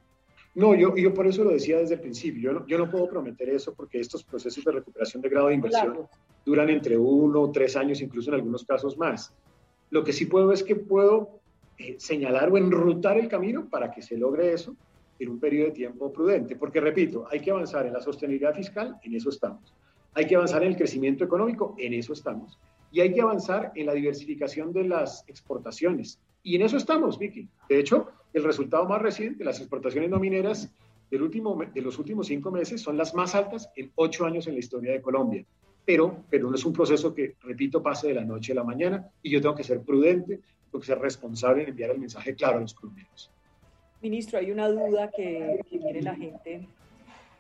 No, 0.55 0.75
yo, 0.75 0.97
yo 0.97 1.15
por 1.15 1.27
eso 1.27 1.45
lo 1.45 1.51
decía 1.51 1.79
desde 1.79 1.95
el 1.95 2.01
principio. 2.01 2.43
Yo 2.43 2.53
no, 2.53 2.67
yo 2.67 2.79
no 2.79 2.91
puedo 2.91 3.09
prometer 3.09 3.49
eso 3.51 3.75
porque 3.75 4.01
estos 4.01 4.25
procesos 4.25 4.65
de 4.65 4.73
recuperación 4.73 5.23
de 5.23 5.29
grado 5.29 5.49
de 5.49 5.55
inversión 5.55 6.09
duran 6.45 6.69
entre 6.71 6.99
uno, 6.99 7.51
tres 7.53 7.77
años, 7.77 8.01
incluso 8.01 8.31
en 8.31 8.37
algunos 8.37 8.65
casos 8.65 8.99
más. 8.99 9.33
Lo 9.91 10.03
que 10.03 10.13
sí 10.13 10.27
puedo 10.27 10.53
es 10.53 10.65
que 10.65 10.75
puedo 10.75 11.38
eh, 11.79 11.97
señalar 11.99 12.51
o 12.51 12.59
enrutar 12.59 13.19
el 13.19 13.29
camino 13.29 13.69
para 13.69 13.91
que 13.91 14.03
se 14.03 14.17
logre 14.17 14.53
eso 14.53 14.75
en 15.19 15.29
un 15.29 15.39
periodo 15.39 15.67
de 15.67 15.73
tiempo 15.73 16.13
prudente. 16.13 16.57
Porque, 16.57 16.81
repito, 16.81 17.27
hay 17.31 17.41
que 17.41 17.51
avanzar 17.51 17.87
en 17.87 17.93
la 17.93 18.01
sostenibilidad 18.01 18.55
fiscal, 18.55 18.97
en 19.03 19.15
eso 19.15 19.31
estamos. 19.31 19.75
Hay 20.15 20.27
que 20.27 20.37
avanzar 20.37 20.63
en 20.63 20.71
el 20.71 20.77
crecimiento 20.77 21.25
económico, 21.25 21.75
en 21.79 21.95
eso 21.95 22.13
estamos. 22.13 22.59
Y 22.91 23.01
hay 23.01 23.13
que 23.13 23.21
avanzar 23.21 23.73
en 23.75 23.87
la 23.87 23.93
diversificación 23.93 24.73
de 24.73 24.85
las 24.85 25.25
exportaciones. 25.29 26.19
Y 26.43 26.57
en 26.57 26.63
eso 26.63 26.77
estamos, 26.77 27.19
Vicky. 27.19 27.49
De 27.69 27.79
hecho, 27.79 28.09
el 28.33 28.45
resultado 28.45 28.87
más 28.87 29.03
reciente, 29.03 29.45
las 29.45 29.61
exportaciones 29.61 30.11
no 30.11 30.19
mineras 30.19 30.73
del 31.11 31.23
último, 31.23 31.59
de 31.75 31.81
los 31.81 31.99
últimos 31.99 32.27
cinco 32.27 32.51
meses 32.51 32.81
son 32.81 32.97
las 32.97 33.15
más 33.15 33.35
altas 33.35 33.71
en 33.77 33.91
ocho 33.95 34.27
años 34.27 34.47
en 34.47 34.55
la 34.55 34.61
historia 34.61 34.93
de 34.93 35.03
Colombia. 35.03 35.45
Pero, 35.85 36.25
pero 36.29 36.51
no 36.51 36.55
es 36.55 36.65
un 36.65 36.73
proceso 36.73 37.15
que, 37.15 37.37
repito, 37.43 37.83
pase 37.83 38.09
de 38.09 38.15
la 38.15 38.25
noche 38.25 38.53
a 38.53 38.57
la 38.57 38.65
mañana 38.65 39.09
y 39.23 39.31
yo 39.31 39.41
tengo 39.41 39.55
que 39.55 39.65
ser 39.65 39.81
prudente, 39.81 40.41
tengo 40.71 40.81
que 40.81 40.87
ser 40.87 40.99
responsable 40.99 41.63
en 41.63 41.71
enviar 41.71 41.91
el 41.91 41.99
mensaje 41.99 42.35
claro 42.35 42.59
a 42.59 42.61
los 42.61 42.75
colombianos. 42.75 43.31
Ministro, 44.01 44.39
hay 44.39 44.51
una 44.51 44.69
duda 44.69 45.11
que, 45.11 45.61
tiene 45.69 46.03
la 46.03 46.15
gente, 46.15 46.69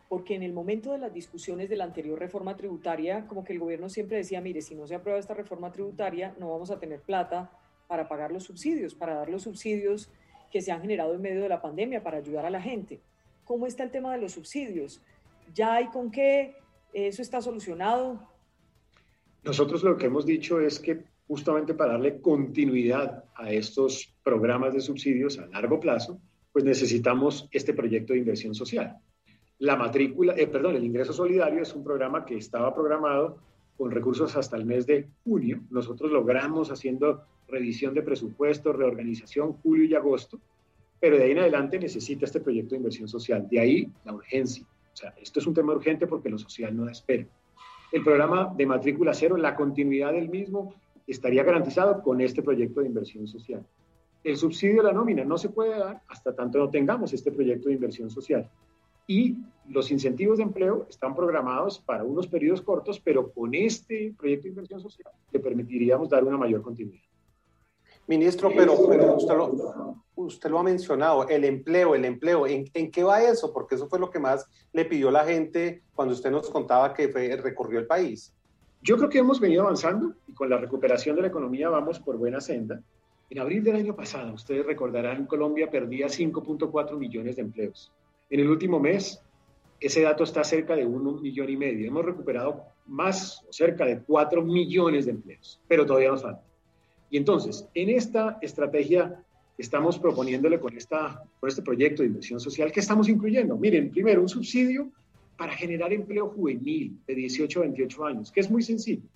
porque 0.09 0.35
en 0.35 0.43
el 0.43 0.53
momento 0.53 0.93
de 0.93 0.99
las 0.99 1.13
discusiones 1.13 1.69
de 1.69 1.77
la 1.77 1.85
anterior 1.85 2.19
reforma 2.19 2.57
tributaria, 2.57 3.27
como 3.27 3.45
que 3.45 3.53
el 3.53 3.61
gobierno 3.61 3.89
siempre 3.89 4.17
decía, 4.17 4.41
mire, 4.41 4.63
si 4.63 4.75
no 4.75 4.87
se 4.87 4.95
aprueba 4.95 5.21
esta 5.21 5.35
reforma 5.35 5.71
tributaria, 5.71 6.35
no 6.39 6.51
vamos 6.51 6.71
a 6.71 6.79
tener 6.81 7.01
plata 7.01 7.51
para 7.87 8.09
pagar 8.09 8.33
los 8.33 8.45
subsidios, 8.45 8.95
para 8.95 9.15
dar 9.15 9.29
los 9.29 9.43
subsidios 9.43 10.11
que 10.51 10.63
se 10.63 10.73
han 10.73 10.81
generado 10.81 11.15
en 11.15 11.23
medio 11.23 11.43
de 11.43 11.49
la 11.49 11.61
pandemia 11.61 12.03
para 12.03 12.19
ayudar 12.19 12.47
a 12.47 12.51
la 12.51 12.61
gente. 12.61 13.01
¿Cómo 13.45 13.67
está 13.67 13.83
el 13.83 13.91
tema 13.91 14.13
de 14.13 14.21
los 14.21 14.33
subsidios? 14.33 15.01
¿Ya 15.55 15.75
hay 15.75 15.87
con 15.87 16.11
qué? 16.11 16.57
¿Eso 16.93 17.23
está 17.23 17.41
solucionado? 17.41 18.21
Nosotros 19.45 19.83
lo 19.85 19.97
que 19.97 20.07
hemos 20.07 20.27
dicho 20.27 20.61
es 20.61 20.81
que 20.81 21.05
justamente 21.29 21.75
para 21.75 21.93
darle 21.93 22.21
continuidad 22.21 23.25
a 23.37 23.53
estos 23.53 24.15
programas 24.25 24.73
de 24.73 24.81
subsidios 24.81 25.39
a 25.39 25.47
largo 25.47 25.79
plazo, 25.79 26.19
pues 26.53 26.65
necesitamos 26.65 27.49
este 27.53 27.75
proyecto 27.75 28.15
de 28.15 28.21
inversión 28.21 28.55
social. 28.55 28.97
La 29.59 29.77
matrícula, 29.77 30.35
eh, 30.37 30.47
perdón, 30.47 30.77
el 30.77 30.85
ingreso 30.85 31.13
solidario 31.13 31.63
es 31.63 31.75
un 31.75 31.85
programa 31.85 32.25
que 32.25 32.37
estaba 32.37 32.75
programado 32.75 33.39
con 33.77 33.91
recursos 33.91 34.35
hasta 34.37 34.57
el 34.57 34.65
mes 34.65 34.87
de 34.87 35.09
junio. 35.23 35.61
Nosotros 35.71 36.11
logramos 36.11 36.71
haciendo 36.71 37.25
revisión 37.47 37.95
de 37.95 38.03
presupuesto, 38.03 38.73
reorganización, 38.73 39.53
julio 39.55 39.85
y 39.85 39.95
agosto, 39.95 40.41
pero 41.01 41.17
de 41.17 41.25
ahí 41.25 41.31
en 41.33 41.41
adelante 41.41 41.79
necesita 41.79 42.25
este 42.25 42.41
proyecto 42.41 42.71
de 42.71 42.79
inversión 42.79 43.09
social. 43.09 43.47
De 43.49 43.61
ahí 43.61 43.89
la 44.05 44.15
urgencia. 44.15 44.65
O 44.93 44.97
sea, 44.97 45.15
esto 45.21 45.41
es 45.41 45.47
un 45.47 45.55
tema 45.55 45.75
urgente 45.75 46.07
porque 46.07 46.29
lo 46.29 46.39
social 46.39 46.77
no 46.77 46.89
espera. 46.89 47.27
El 47.93 48.03
programa 48.03 48.53
de 48.55 48.67
matrícula 48.67 49.15
cero, 49.15 49.37
la 49.37 49.55
continuidad 49.55 50.13
del 50.13 50.29
mismo, 50.29 50.75
estaría 51.09 51.43
garantizado 51.43 52.03
con 52.03 52.21
este 52.21 52.43
proyecto 52.43 52.81
de 52.81 52.87
inversión 52.87 53.27
social. 53.27 53.67
El 54.23 54.37
subsidio 54.37 54.83
de 54.83 54.89
la 54.89 54.93
nómina 54.93 55.25
no 55.25 55.39
se 55.39 55.49
puede 55.49 55.79
dar 55.79 56.03
hasta 56.09 56.35
tanto 56.35 56.59
no 56.59 56.71
tengamos 56.71 57.13
este 57.13 57.33
proyecto 57.33 57.69
de 57.69 57.75
inversión 57.75 58.11
social. 58.11 58.49
Y 59.07 59.39
los 59.69 59.91
incentivos 59.91 60.37
de 60.37 60.45
empleo 60.45 60.87
están 60.91 61.15
programados 61.15 61.79
para 61.79 62.05
unos 62.05 62.27
periodos 62.27 62.61
cortos, 62.61 63.01
pero 63.01 63.33
con 63.33 63.55
este 63.55 64.15
proyecto 64.19 64.45
de 64.45 64.49
inversión 64.51 64.81
social 64.81 65.11
le 65.33 65.41
permitiríamos 65.41 66.11
dar 66.11 66.25
una 66.25 66.37
mayor 66.37 66.61
continuidad. 66.61 67.05
Ministro, 68.07 68.51
pero, 68.57 68.73
usted, 68.73 68.99
lo, 69.37 69.99
usted, 70.17 70.49
lo, 70.49 70.59
ha 70.59 70.63
mencionado, 70.63 71.29
el 71.29 71.45
empleo, 71.45 71.95
el 71.95 72.07
empleo, 72.07 72.47
¿en, 72.47 72.65
¿en, 72.73 72.91
qué 72.91 73.03
va 73.03 73.23
eso? 73.23 73.53
Porque 73.53 73.75
eso 73.75 73.87
fue 73.87 73.99
lo 73.99 74.11
que 74.11 74.19
más 74.19 74.47
le 74.73 74.87
pidió 74.87 75.11
la 75.11 75.27
gente 75.27 75.83
cuando 75.95 76.15
usted 76.15 76.31
nos 76.31 76.49
contaba 76.49 76.95
que 76.95 77.09
fue, 77.11 77.37
recorrió 77.37 77.79
el 77.79 77.87
país. 77.87 78.35
Yo 78.83 78.97
creo 78.97 79.09
que 79.09 79.19
hemos 79.19 79.41
venido 79.41 79.63
avanzando 79.63 80.15
y 80.27 80.33
con 80.33 80.49
la 80.49 80.57
recuperación 80.57 81.17
de 81.17 81.23
la 81.23 81.29
economía 81.29 81.69
vamos 81.69 81.99
por 81.99 82.17
buena 82.17 82.41
senda. 82.41 82.81
En 83.31 83.39
abril 83.41 83.63
del 83.63 83.77
año 83.77 83.95
pasado, 83.95 84.33
ustedes 84.33 84.65
recordarán, 84.65 85.27
Colombia 85.27 85.71
perdía 85.71 86.07
5.4 86.07 86.97
millones 86.97 87.37
de 87.37 87.43
empleos. 87.43 87.93
En 88.31 88.41
el 88.41 88.49
último 88.49 88.81
mes, 88.81 89.21
ese 89.81 90.03
dato 90.03 90.25
está 90.25 90.45
cerca 90.45 90.75
de 90.75 90.87
un 90.87 91.21
millón 91.21 91.51
y 91.51 91.57
medio. 91.57 91.87
Hemos 91.87 92.05
recuperado 92.05 92.63
más, 92.87 93.45
cerca 93.51 93.85
de 93.85 94.01
4 94.01 94.43
millones 94.43 95.05
de 95.05 95.13
empleos, 95.13 95.61
pero 95.69 95.85
todavía 95.85 96.11
nos 96.11 96.23
falta. 96.23 96.43
Y 97.11 97.17
entonces, 97.17 97.67
en 97.75 97.91
esta 97.91 98.39
estrategia 98.41 99.23
estamos 99.57 99.99
proponiéndole 99.99 100.61
con, 100.61 100.77
esta, 100.77 101.23
con 101.41 101.49
este 101.49 101.63
proyecto 101.63 102.03
de 102.03 102.09
inversión 102.09 102.39
social, 102.39 102.71
¿qué 102.71 102.81
estamos 102.81 103.09
incluyendo? 103.09 103.57
Miren, 103.57 103.91
primero, 103.91 104.23
un 104.23 104.29
subsidio 104.29 104.91
para 105.39 105.53
generar 105.53 105.93
empleo 105.93 106.29
juvenil 106.29 107.01
de 107.07 107.15
18 107.15 107.61
a 107.61 107.63
28 107.63 108.05
años, 108.05 108.33
que 108.33 108.41
es 108.41 108.51
muy 108.51 108.61
sencillo. 108.61 109.09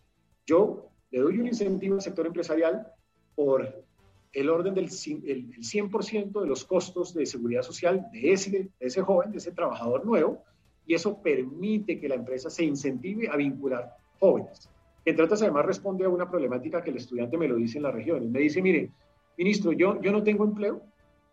Yo 0.47 0.89
le 1.11 1.19
doy 1.19 1.39
un 1.39 1.49
incentivo 1.49 1.97
al 1.97 2.01
sector 2.01 2.27
empresarial 2.27 2.87
por 3.35 3.85
el 4.33 4.49
orden 4.49 4.73
del 4.73 4.85
el 4.85 5.53
100% 5.53 6.41
de 6.41 6.47
los 6.47 6.65
costos 6.65 7.13
de 7.13 7.27
seguridad 7.27 7.63
social 7.63 8.07
de 8.13 8.33
ese, 8.33 8.51
de 8.51 8.71
ese 8.79 9.03
joven, 9.03 9.33
de 9.33 9.39
ese 9.39 9.51
trabajador 9.51 10.07
nuevo, 10.07 10.43
y 10.87 10.95
eso 10.95 11.21
permite 11.21 11.99
que 11.99 12.09
la 12.09 12.15
empresa 12.15 12.49
se 12.49 12.65
incentive 12.65 13.29
a 13.29 13.37
vincular 13.37 13.97
jóvenes. 14.21 14.71
Entre 15.05 15.25
otras, 15.25 15.43
además 15.43 15.67
responde 15.67 16.05
a 16.05 16.09
una 16.09 16.31
problemática 16.31 16.83
que 16.83 16.91
el 16.91 16.99
estudiante 16.99 17.37
me 17.37 17.49
lo 17.49 17.57
dice 17.57 17.79
en 17.79 17.83
las 17.83 17.95
regiones. 17.95 18.31
Me 18.31 18.39
dice, 18.39 18.63
mire, 18.63 18.91
ministro, 19.37 19.73
yo, 19.73 20.01
yo 20.01 20.13
no 20.13 20.23
tengo 20.23 20.45
empleo 20.45 20.83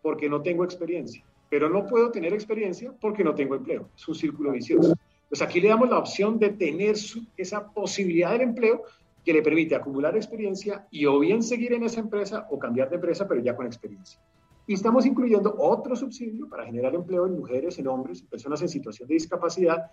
porque 0.02 0.28
no 0.28 0.42
tengo 0.42 0.64
experiencia, 0.64 1.24
pero 1.50 1.68
no 1.68 1.84
puedo 1.84 2.10
tener 2.10 2.32
experiencia 2.32 2.94
porque 2.98 3.24
no 3.24 3.34
tengo 3.34 3.56
empleo. 3.56 3.90
Es 3.94 4.08
un 4.08 4.14
círculo 4.14 4.52
vicioso. 4.52 4.94
Pues 5.28 5.42
aquí 5.42 5.60
le 5.60 5.68
damos 5.68 5.90
la 5.90 5.98
opción 5.98 6.38
de 6.38 6.50
tener 6.50 6.94
esa 7.36 7.72
posibilidad 7.72 8.32
del 8.32 8.42
empleo 8.42 8.84
que 9.24 9.32
le 9.32 9.42
permite 9.42 9.74
acumular 9.74 10.16
experiencia 10.16 10.86
y 10.90 11.04
o 11.06 11.18
bien 11.18 11.42
seguir 11.42 11.72
en 11.72 11.82
esa 11.82 12.00
empresa 12.00 12.46
o 12.50 12.58
cambiar 12.58 12.88
de 12.88 12.96
empresa, 12.96 13.28
pero 13.28 13.42
ya 13.42 13.54
con 13.54 13.66
experiencia. 13.66 14.20
Y 14.66 14.74
estamos 14.74 15.04
incluyendo 15.04 15.54
otro 15.58 15.96
subsidio 15.96 16.48
para 16.48 16.64
generar 16.64 16.94
empleo 16.94 17.26
en 17.26 17.36
mujeres, 17.36 17.78
en 17.78 17.88
hombres, 17.88 18.20
en 18.20 18.28
personas 18.28 18.62
en 18.62 18.68
situación 18.68 19.08
de 19.08 19.14
discapacidad, 19.14 19.90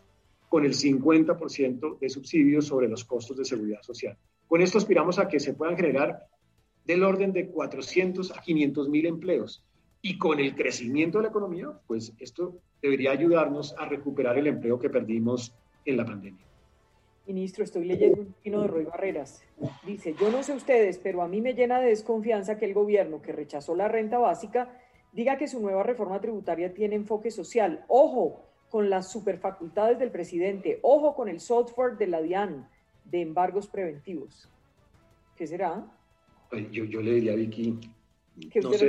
con 0.50 0.64
el 0.64 0.74
50% 0.74 2.00
de 2.00 2.10
subsidios 2.10 2.68
sobre 2.68 2.88
los 2.88 3.04
costos 3.04 3.36
de 3.36 3.44
seguridad 3.44 3.82
social. 3.82 4.18
Con 4.48 4.62
esto 4.62 4.78
aspiramos 4.78 5.20
a 5.20 5.28
que 5.28 5.40
se 5.40 5.54
puedan 5.54 5.76
generar 5.76 6.26
del 6.86 7.04
orden 7.04 7.34
de 7.34 7.50
400 7.50 8.32
a 8.32 8.42
500 8.42 8.88
mil 8.88 9.06
empleos. 9.08 9.66
Y 10.08 10.18
con 10.18 10.40
el 10.40 10.56
crecimiento 10.56 11.18
de 11.18 11.24
la 11.24 11.30
economía, 11.32 11.68
pues 11.86 12.14
esto 12.18 12.56
debería 12.82 13.12
ayudarnos 13.12 13.76
a 13.78 13.90
recuperar 13.90 14.38
el 14.38 14.48
empleo 14.48 14.80
que 14.80 14.90
perdimos 14.90 15.54
en 15.84 15.98
la 15.98 16.06
pandemia. 16.06 16.46
Ministro, 17.26 17.66
estoy 17.66 17.84
leyendo 17.84 18.22
un 18.22 18.34
trino 18.42 18.62
de 18.62 18.68
Roy 18.70 18.86
Barreras. 18.86 19.44
Dice, 19.86 20.16
yo 20.18 20.32
no 20.32 20.44
sé 20.44 20.54
ustedes, 20.54 20.98
pero 20.98 21.22
a 21.22 21.28
mí 21.28 21.42
me 21.42 21.56
llena 21.56 21.82
de 21.82 21.90
desconfianza 21.90 22.58
que 22.58 22.64
el 22.64 22.74
gobierno 22.74 23.22
que 23.22 23.34
rechazó 23.34 23.76
la 23.76 23.90
renta 23.90 24.18
básica 24.18 24.80
diga 25.12 25.38
que 25.38 25.50
su 25.50 25.60
nueva 25.60 25.84
reforma 25.84 26.22
tributaria 26.22 26.74
tiene 26.74 26.96
enfoque 26.96 27.30
social. 27.30 27.84
Ojo 27.90 28.46
con 28.70 28.90
las 28.90 29.12
superfacultades 29.12 30.00
del 30.00 30.12
presidente, 30.12 30.80
ojo 30.84 31.16
con 31.16 31.28
el 31.28 31.42
software 31.42 31.98
de 31.98 32.08
la 32.08 32.22
DIAN 32.22 32.70
de 33.04 33.24
embargos 33.24 33.68
preventivos. 33.68 34.50
¿Qué 35.36 35.46
será? 35.46 35.86
Pues 36.50 36.72
yo, 36.72 36.86
yo 36.86 37.02
le 37.02 37.16
diría 37.16 37.34
a 37.34 37.36
Vicky, 37.36 37.78
no 38.62 38.74
sé, 38.74 38.86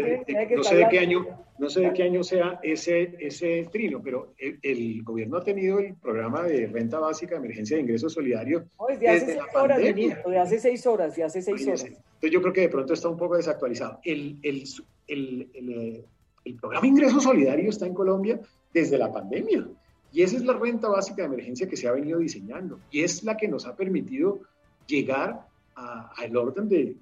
de, 0.76 0.88
qué 0.90 0.98
año, 0.98 1.26
no 1.58 1.70
sé 1.70 1.80
de 1.80 1.92
qué 1.92 2.02
año 2.02 2.22
sea 2.22 2.60
ese, 2.62 3.14
ese 3.18 3.68
trino, 3.72 4.02
pero 4.02 4.34
el, 4.38 5.02
gobierno 5.02 5.38
ha 5.38 5.44
tenido 5.44 5.78
el 5.78 5.94
programa 5.94 6.42
de 6.42 6.66
renta 6.66 6.98
básica 6.98 7.32
de 7.32 7.44
emergencia 7.44 7.76
de 7.76 7.82
ingresos 7.82 8.12
solidarios. 8.12 8.64
de 9.00 9.08
hace 9.08 9.26
seis 9.26 9.46
horas, 9.54 9.78
de 9.78 10.38
hace 10.38 10.60
seis 10.60 10.86
horas, 10.86 11.16
de 11.16 11.24
hace 11.24 11.42
seis 11.42 11.66
horas. 11.66 11.84
Entonces 11.84 12.30
yo 12.30 12.42
creo 12.42 12.52
que 12.52 12.60
de 12.62 12.68
pronto 12.68 12.92
está 12.92 13.08
un 13.08 13.16
poco 13.16 13.36
desactualizado. 13.36 14.00
El, 14.04 14.38
el, 14.42 14.64
el, 15.06 16.04
el 16.44 16.54
programa 16.56 16.82
de 16.82 16.88
ingresos 16.88 17.22
solidario 17.22 17.70
está 17.70 17.86
en 17.86 17.94
Colombia 17.94 18.40
desde 18.72 18.98
la 18.98 19.12
pandemia. 19.12 19.66
Y 20.12 20.22
esa 20.22 20.36
es 20.36 20.44
la 20.44 20.54
renta 20.54 20.88
básica 20.88 21.22
de 21.22 21.34
emergencia 21.34 21.68
que 21.68 21.76
se 21.76 21.88
ha 21.88 21.92
venido 21.92 22.18
diseñando. 22.18 22.80
Y 22.90 23.02
es 23.02 23.22
la 23.24 23.36
que 23.36 23.48
nos 23.48 23.66
ha 23.66 23.76
permitido 23.76 24.40
llegar 24.86 25.46
al 25.74 26.36
orden 26.36 26.68
de, 26.68 26.96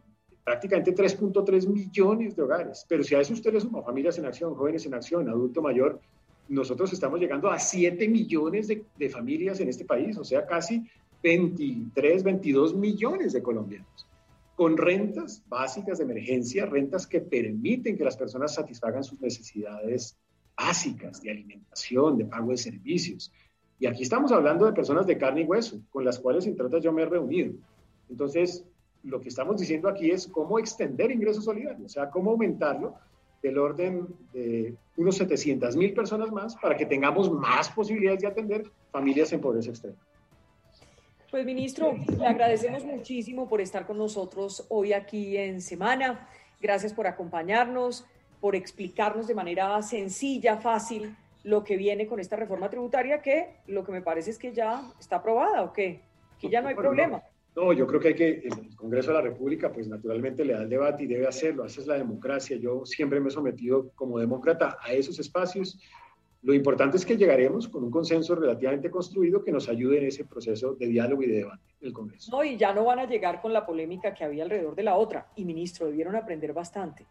prácticamente 0.46 0.94
3.3 0.94 1.66
millones 1.66 2.37
de 2.37 2.42
hogares. 2.42 2.87
Pero 2.88 3.02
si 3.02 3.16
a 3.16 3.20
eso 3.20 3.32
usted 3.32 3.52
le 3.52 3.61
suma 3.61 3.82
familias 3.82 4.16
en 4.16 4.26
acción, 4.26 4.54
jóvenes 4.54 4.87
en 4.87 4.94
acción, 4.94 5.28
adulto 5.28 5.61
mayor, 5.61 6.00
nosotros 6.48 6.92
estamos 6.92 7.18
llegando 7.18 7.50
a 7.50 7.59
7 7.59 8.06
millones 8.09 8.68
de, 8.68 8.85
de, 8.96 9.09
familias 9.09 9.59
en 9.59 9.68
este 9.68 9.85
país, 9.85 10.16
o 10.16 10.22
sea, 10.22 10.46
casi 10.46 10.87
23, 11.20 12.22
22 12.22 12.76
millones 12.76 13.32
de 13.32 13.42
colombianos, 13.42 14.06
con 14.54 14.76
rentas 14.76 15.42
básicas 15.48 15.98
de 15.98 16.04
emergencia, 16.04 16.64
rentas 16.64 17.09
que 17.09 17.20
permiten 17.20 17.98
que 17.98 18.04
las 18.04 18.16
personas 18.16 18.54
satisfagan 18.54 19.02
sus 19.02 19.20
necesidades 19.20 20.16
básicas 20.56 21.20
de 21.22 21.32
alimentación, 21.32 22.18
de 22.18 22.24
pago 22.24 22.52
de 22.52 22.56
servicios. 22.56 23.32
Y 23.80 23.87
aquí 23.87 24.04
estamos 24.04 24.30
hablando 24.30 24.64
de 24.64 24.72
personas 24.72 25.09
de 25.09 25.18
carne 25.18 25.40
y 25.40 25.44
hueso, 25.44 25.80
con 25.90 26.04
las 26.04 26.20
cuales, 26.20 26.46
entre 26.46 26.66
otras, 26.66 26.85
yo 26.85 26.92
me 26.92 27.02
he 27.02 27.06
reunido. 27.06 27.52
Entonces, 28.09 28.64
lo 29.04 29.20
que 29.20 29.28
estamos 29.28 29.59
diciendo 29.59 29.88
aquí 29.88 30.11
es 30.11 30.26
cómo 30.26 30.59
extender 30.59 31.11
ingresos 31.11 31.44
solidarios, 31.44 31.85
o 31.85 31.88
sea, 31.88 32.11
cómo 32.11 32.32
aumentarlo 32.32 32.94
del 33.42 33.59
orden 33.59 34.06
de 34.32 34.74
unos 34.96 35.16
700 35.16 35.76
mil 35.76 35.94
personas 35.94 36.32
más 36.32 36.56
para 36.56 36.76
que 36.76 36.87
tengamos 36.87 37.30
más 37.30 37.68
posibilidades 37.68 38.20
de 38.22 38.26
atender 38.26 38.70
familias 38.90 39.32
en 39.32 39.40
pobreza 39.40 39.70
extrema. 39.70 39.96
Pues 41.30 41.44
ministro, 41.44 41.94
le 42.18 42.26
agradecemos 42.26 42.85
muchísimo 42.85 43.48
por 43.48 43.61
estar 43.61 43.87
con 43.87 43.98
nosotros 43.98 44.64
hoy 44.68 44.92
aquí 44.92 45.37
en 45.37 45.61
Semana. 45.61 46.28
Gracias 46.61 46.92
por 46.92 47.06
acompañarnos, 47.06 48.06
por 48.40 48.56
explicarnos 48.56 49.26
de 49.26 49.35
manera 49.35 49.82
sencilla, 49.82 50.56
fácil, 50.56 51.16
lo 51.44 51.62
que 51.62 51.76
viene 51.76 52.06
con 52.06 52.20
esta 52.20 52.37
reforma 52.37 52.70
tributaria, 52.70 53.22
que 53.22 53.56
lo 53.66 53.85
que 53.85 53.92
me 53.92 54.02
parece 54.02 54.30
es 54.30 54.38
que 54.38 54.52
ya 54.52 54.82
está 54.98 55.16
aprobada 55.16 55.62
o 55.62 55.72
qué, 55.72 56.00
que 56.40 56.48
ya 56.48 56.61
no 56.61 56.68
hay 56.68 56.74
problema. 56.74 57.22
No, 57.57 57.73
yo 57.73 57.87
creo 57.87 57.99
que 57.99 58.09
hay 58.09 58.14
que, 58.14 58.29
el 58.45 58.77
Congreso 58.77 59.09
de 59.09 59.14
la 59.14 59.23
República, 59.23 59.73
pues 59.73 59.88
naturalmente 59.88 60.45
le 60.45 60.53
da 60.53 60.62
el 60.62 60.69
debate 60.69 61.05
y 61.05 61.07
debe 61.07 61.27
hacerlo, 61.27 61.64
esa 61.64 61.81
es 61.81 61.87
la 61.87 61.95
democracia. 61.95 62.59
Yo 62.59 62.85
siempre 62.85 63.19
me 63.19 63.29
he 63.29 63.31
sometido 63.31 63.88
como 63.95 64.19
demócrata 64.19 64.77
a 64.83 64.92
esos 64.92 65.19
espacios. 65.19 65.81
Lo 66.42 66.53
importante 66.53 66.99
es 66.99 67.07
que 67.07 67.16
llegaremos 67.16 67.66
con 67.66 67.83
un 67.83 67.90
consenso 67.90 68.35
relativamente 68.35 68.90
construido 68.90 69.42
que 69.42 69.53
nos 69.53 69.71
ayude 69.71 69.97
en 69.97 70.05
ese 70.05 70.27
proceso 70.27 70.75
de 70.75 70.87
diálogo 70.87 71.23
y 71.23 71.29
de 71.29 71.38
debate 71.38 71.62
en 71.81 71.87
el 71.87 71.92
Congreso. 71.95 72.31
No, 72.31 72.45
y 72.45 72.59
ya 72.59 72.75
no 72.75 72.85
van 72.85 72.99
a 72.99 73.07
llegar 73.07 73.40
con 73.40 73.55
la 73.55 73.64
polémica 73.64 74.12
que 74.12 74.23
había 74.23 74.45
alrededor 74.45 74.75
de 74.75 74.83
la 74.83 74.97
otra. 74.97 75.29
Y 75.35 75.47
ministro, 75.47 75.87
debieron 75.87 76.14
aprender 76.14 76.53
bastante. 76.53 77.07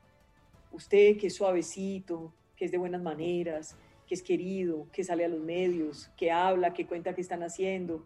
Usted 0.72 1.18
que 1.18 1.28
es 1.28 1.36
suavecito, 1.36 2.32
que 2.56 2.66
es 2.66 2.72
de 2.72 2.78
buenas 2.78 3.02
maneras, 3.02 3.76
que 4.06 4.14
es 4.14 4.22
querido, 4.22 4.86
que 4.92 5.04
sale 5.04 5.26
a 5.26 5.28
los 5.28 5.42
medios, 5.42 6.12
que 6.16 6.30
habla, 6.30 6.72
que 6.72 6.86
cuenta 6.86 7.16
qué 7.16 7.22
están 7.22 7.42
haciendo. 7.42 8.06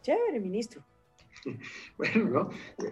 Chévere, 0.00 0.40
ministro 0.40 0.82
Bueno, 1.96 2.24
¿no? 2.30 2.50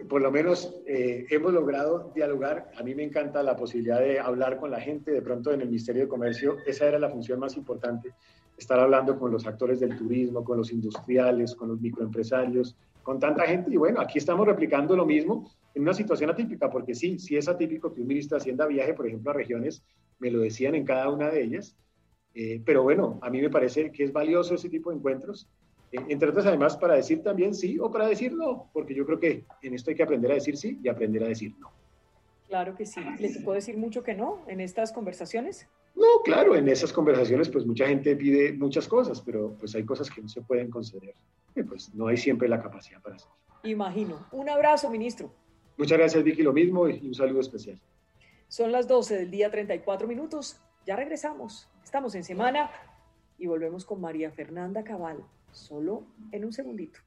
por 0.09 0.21
lo 0.21 0.31
menos 0.31 0.75
eh, 0.87 1.27
hemos 1.31 1.53
logrado 1.53 2.13
dialogar. 2.15 2.71
A 2.77 2.83
mí 2.83 2.95
me 2.95 3.03
encanta 3.03 3.43
la 3.43 3.57
posibilidad 3.57 4.01
de 4.01 4.21
hablar 4.21 4.59
con 4.59 4.71
la 4.71 4.81
gente. 4.81 5.11
De 5.11 5.23
pronto 5.23 5.53
en 5.53 5.61
el 5.61 5.69
Ministerio 5.69 6.03
de 6.03 6.09
Comercio, 6.09 6.57
esa 6.67 6.87
era 6.87 6.99
la 6.99 7.11
función 7.11 7.41
más 7.41 7.57
importante, 7.57 8.13
estar 8.57 8.79
hablando 8.79 9.19
con 9.19 9.31
los 9.31 9.47
actores 9.47 9.81
del 9.81 9.97
turismo, 9.97 10.45
con 10.45 10.59
los 10.59 10.73
industriales, 10.73 11.55
con 11.55 11.69
los 11.69 11.81
microempresarios, 11.81 12.77
con 13.03 13.19
tanta 13.19 13.45
gente. 13.45 13.71
Y 13.73 13.77
bueno, 13.77 14.01
aquí 14.01 14.19
estamos 14.19 14.47
replicando 14.47 14.97
lo 14.97 15.07
mismo 15.07 15.51
en 15.75 15.83
una 15.83 15.95
situación 15.95 16.31
atípica, 16.31 16.71
porque 16.71 16.95
sí, 16.95 17.19
sí 17.19 17.37
es 17.37 17.49
atípico 17.49 17.93
que 17.93 18.01
un 18.01 18.07
ministro 18.07 18.37
de 18.37 18.43
Hacienda 18.43 18.67
viaje, 18.67 18.95
por 18.95 19.07
ejemplo, 19.07 19.31
a 19.31 19.35
regiones, 19.35 19.83
me 20.19 20.31
lo 20.31 20.41
decían 20.41 20.75
en 20.75 20.85
cada 20.85 21.09
una 21.09 21.31
de 21.31 21.43
ellas. 21.43 21.77
Eh, 22.35 22.63
pero 22.65 22.83
bueno, 22.83 23.19
a 23.23 23.29
mí 23.31 23.41
me 23.41 23.51
parece 23.51 23.91
que 23.91 24.05
es 24.05 24.13
valioso 24.13 24.55
ese 24.55 24.69
tipo 24.69 24.91
de 24.91 24.97
encuentros 24.97 25.49
entre 25.93 26.31
otras 26.31 26.47
además 26.47 26.77
para 26.77 26.95
decir 26.95 27.23
también 27.23 27.55
sí 27.55 27.79
o 27.79 27.91
para 27.91 28.09
decir 28.09 28.33
no, 28.33 28.71
porque 28.73 28.95
yo 28.95 29.05
creo 29.05 29.21
que 29.21 29.45
en 29.63 29.75
esto 29.75 29.91
hay 29.91 29.97
que 29.97 30.03
aprender 30.03 30.31
a 30.31 30.35
decir 30.35 30.57
sí 30.57 30.81
y 30.83 30.89
aprender 30.89 31.23
a 31.23 31.29
decir 31.29 31.55
no. 31.59 31.71
Claro 32.49 32.75
que 32.75 32.87
sí. 32.87 33.01
¿Les 33.19 33.39
puedo 33.39 33.55
decir 33.55 33.77
mucho 33.77 34.03
que 34.03 34.15
no 34.15 34.41
en 34.47 34.61
estas 34.61 34.93
conversaciones? 34.93 35.69
No, 35.95 36.23
claro, 36.25 36.57
en 36.57 36.69
esas 36.69 36.93
conversaciones 36.93 37.49
pues 37.49 37.67
mucha 37.67 37.87
gente 37.87 38.17
pide 38.17 38.53
muchas 38.53 38.89
cosas, 38.89 39.21
pero 39.21 39.55
pues 39.59 39.75
hay 39.75 39.85
cosas 39.85 40.11
que 40.11 40.23
no 40.23 40.29
se 40.29 40.43
pueden 40.43 40.71
conceder. 40.71 41.15
Y 41.55 41.63
pues 41.63 41.95
no 41.95 42.07
hay 42.09 42.17
siempre 42.17 42.49
la 42.49 42.63
capacidad 42.63 43.01
para 43.03 43.17
hacerlo. 43.17 43.37
Imagino. 43.65 44.27
Un 44.33 44.49
abrazo, 44.49 44.91
ministro. 44.91 45.33
Muchas 45.77 45.99
gracias, 45.99 46.23
Vicky, 46.25 46.43
lo 46.43 46.53
mismo 46.53 46.89
y 46.89 47.07
un 47.07 47.15
saludo 47.15 47.41
especial. 47.41 47.81
Son 48.49 48.73
las 48.73 48.89
12 48.89 49.17
del 49.17 49.31
día 49.31 49.51
34 49.51 50.07
minutos. 50.07 50.61
Ya 50.87 50.97
regresamos. 50.97 51.71
Estamos 51.85 52.15
en 52.15 52.25
semana 52.25 52.71
y 53.39 53.47
volvemos 53.47 53.85
con 53.85 54.01
María 54.01 54.31
Fernanda 54.31 54.85
Cabal 54.85 55.25
solo 55.53 56.05
en 56.33 56.45
un 56.45 56.53
segundito. 56.53 57.01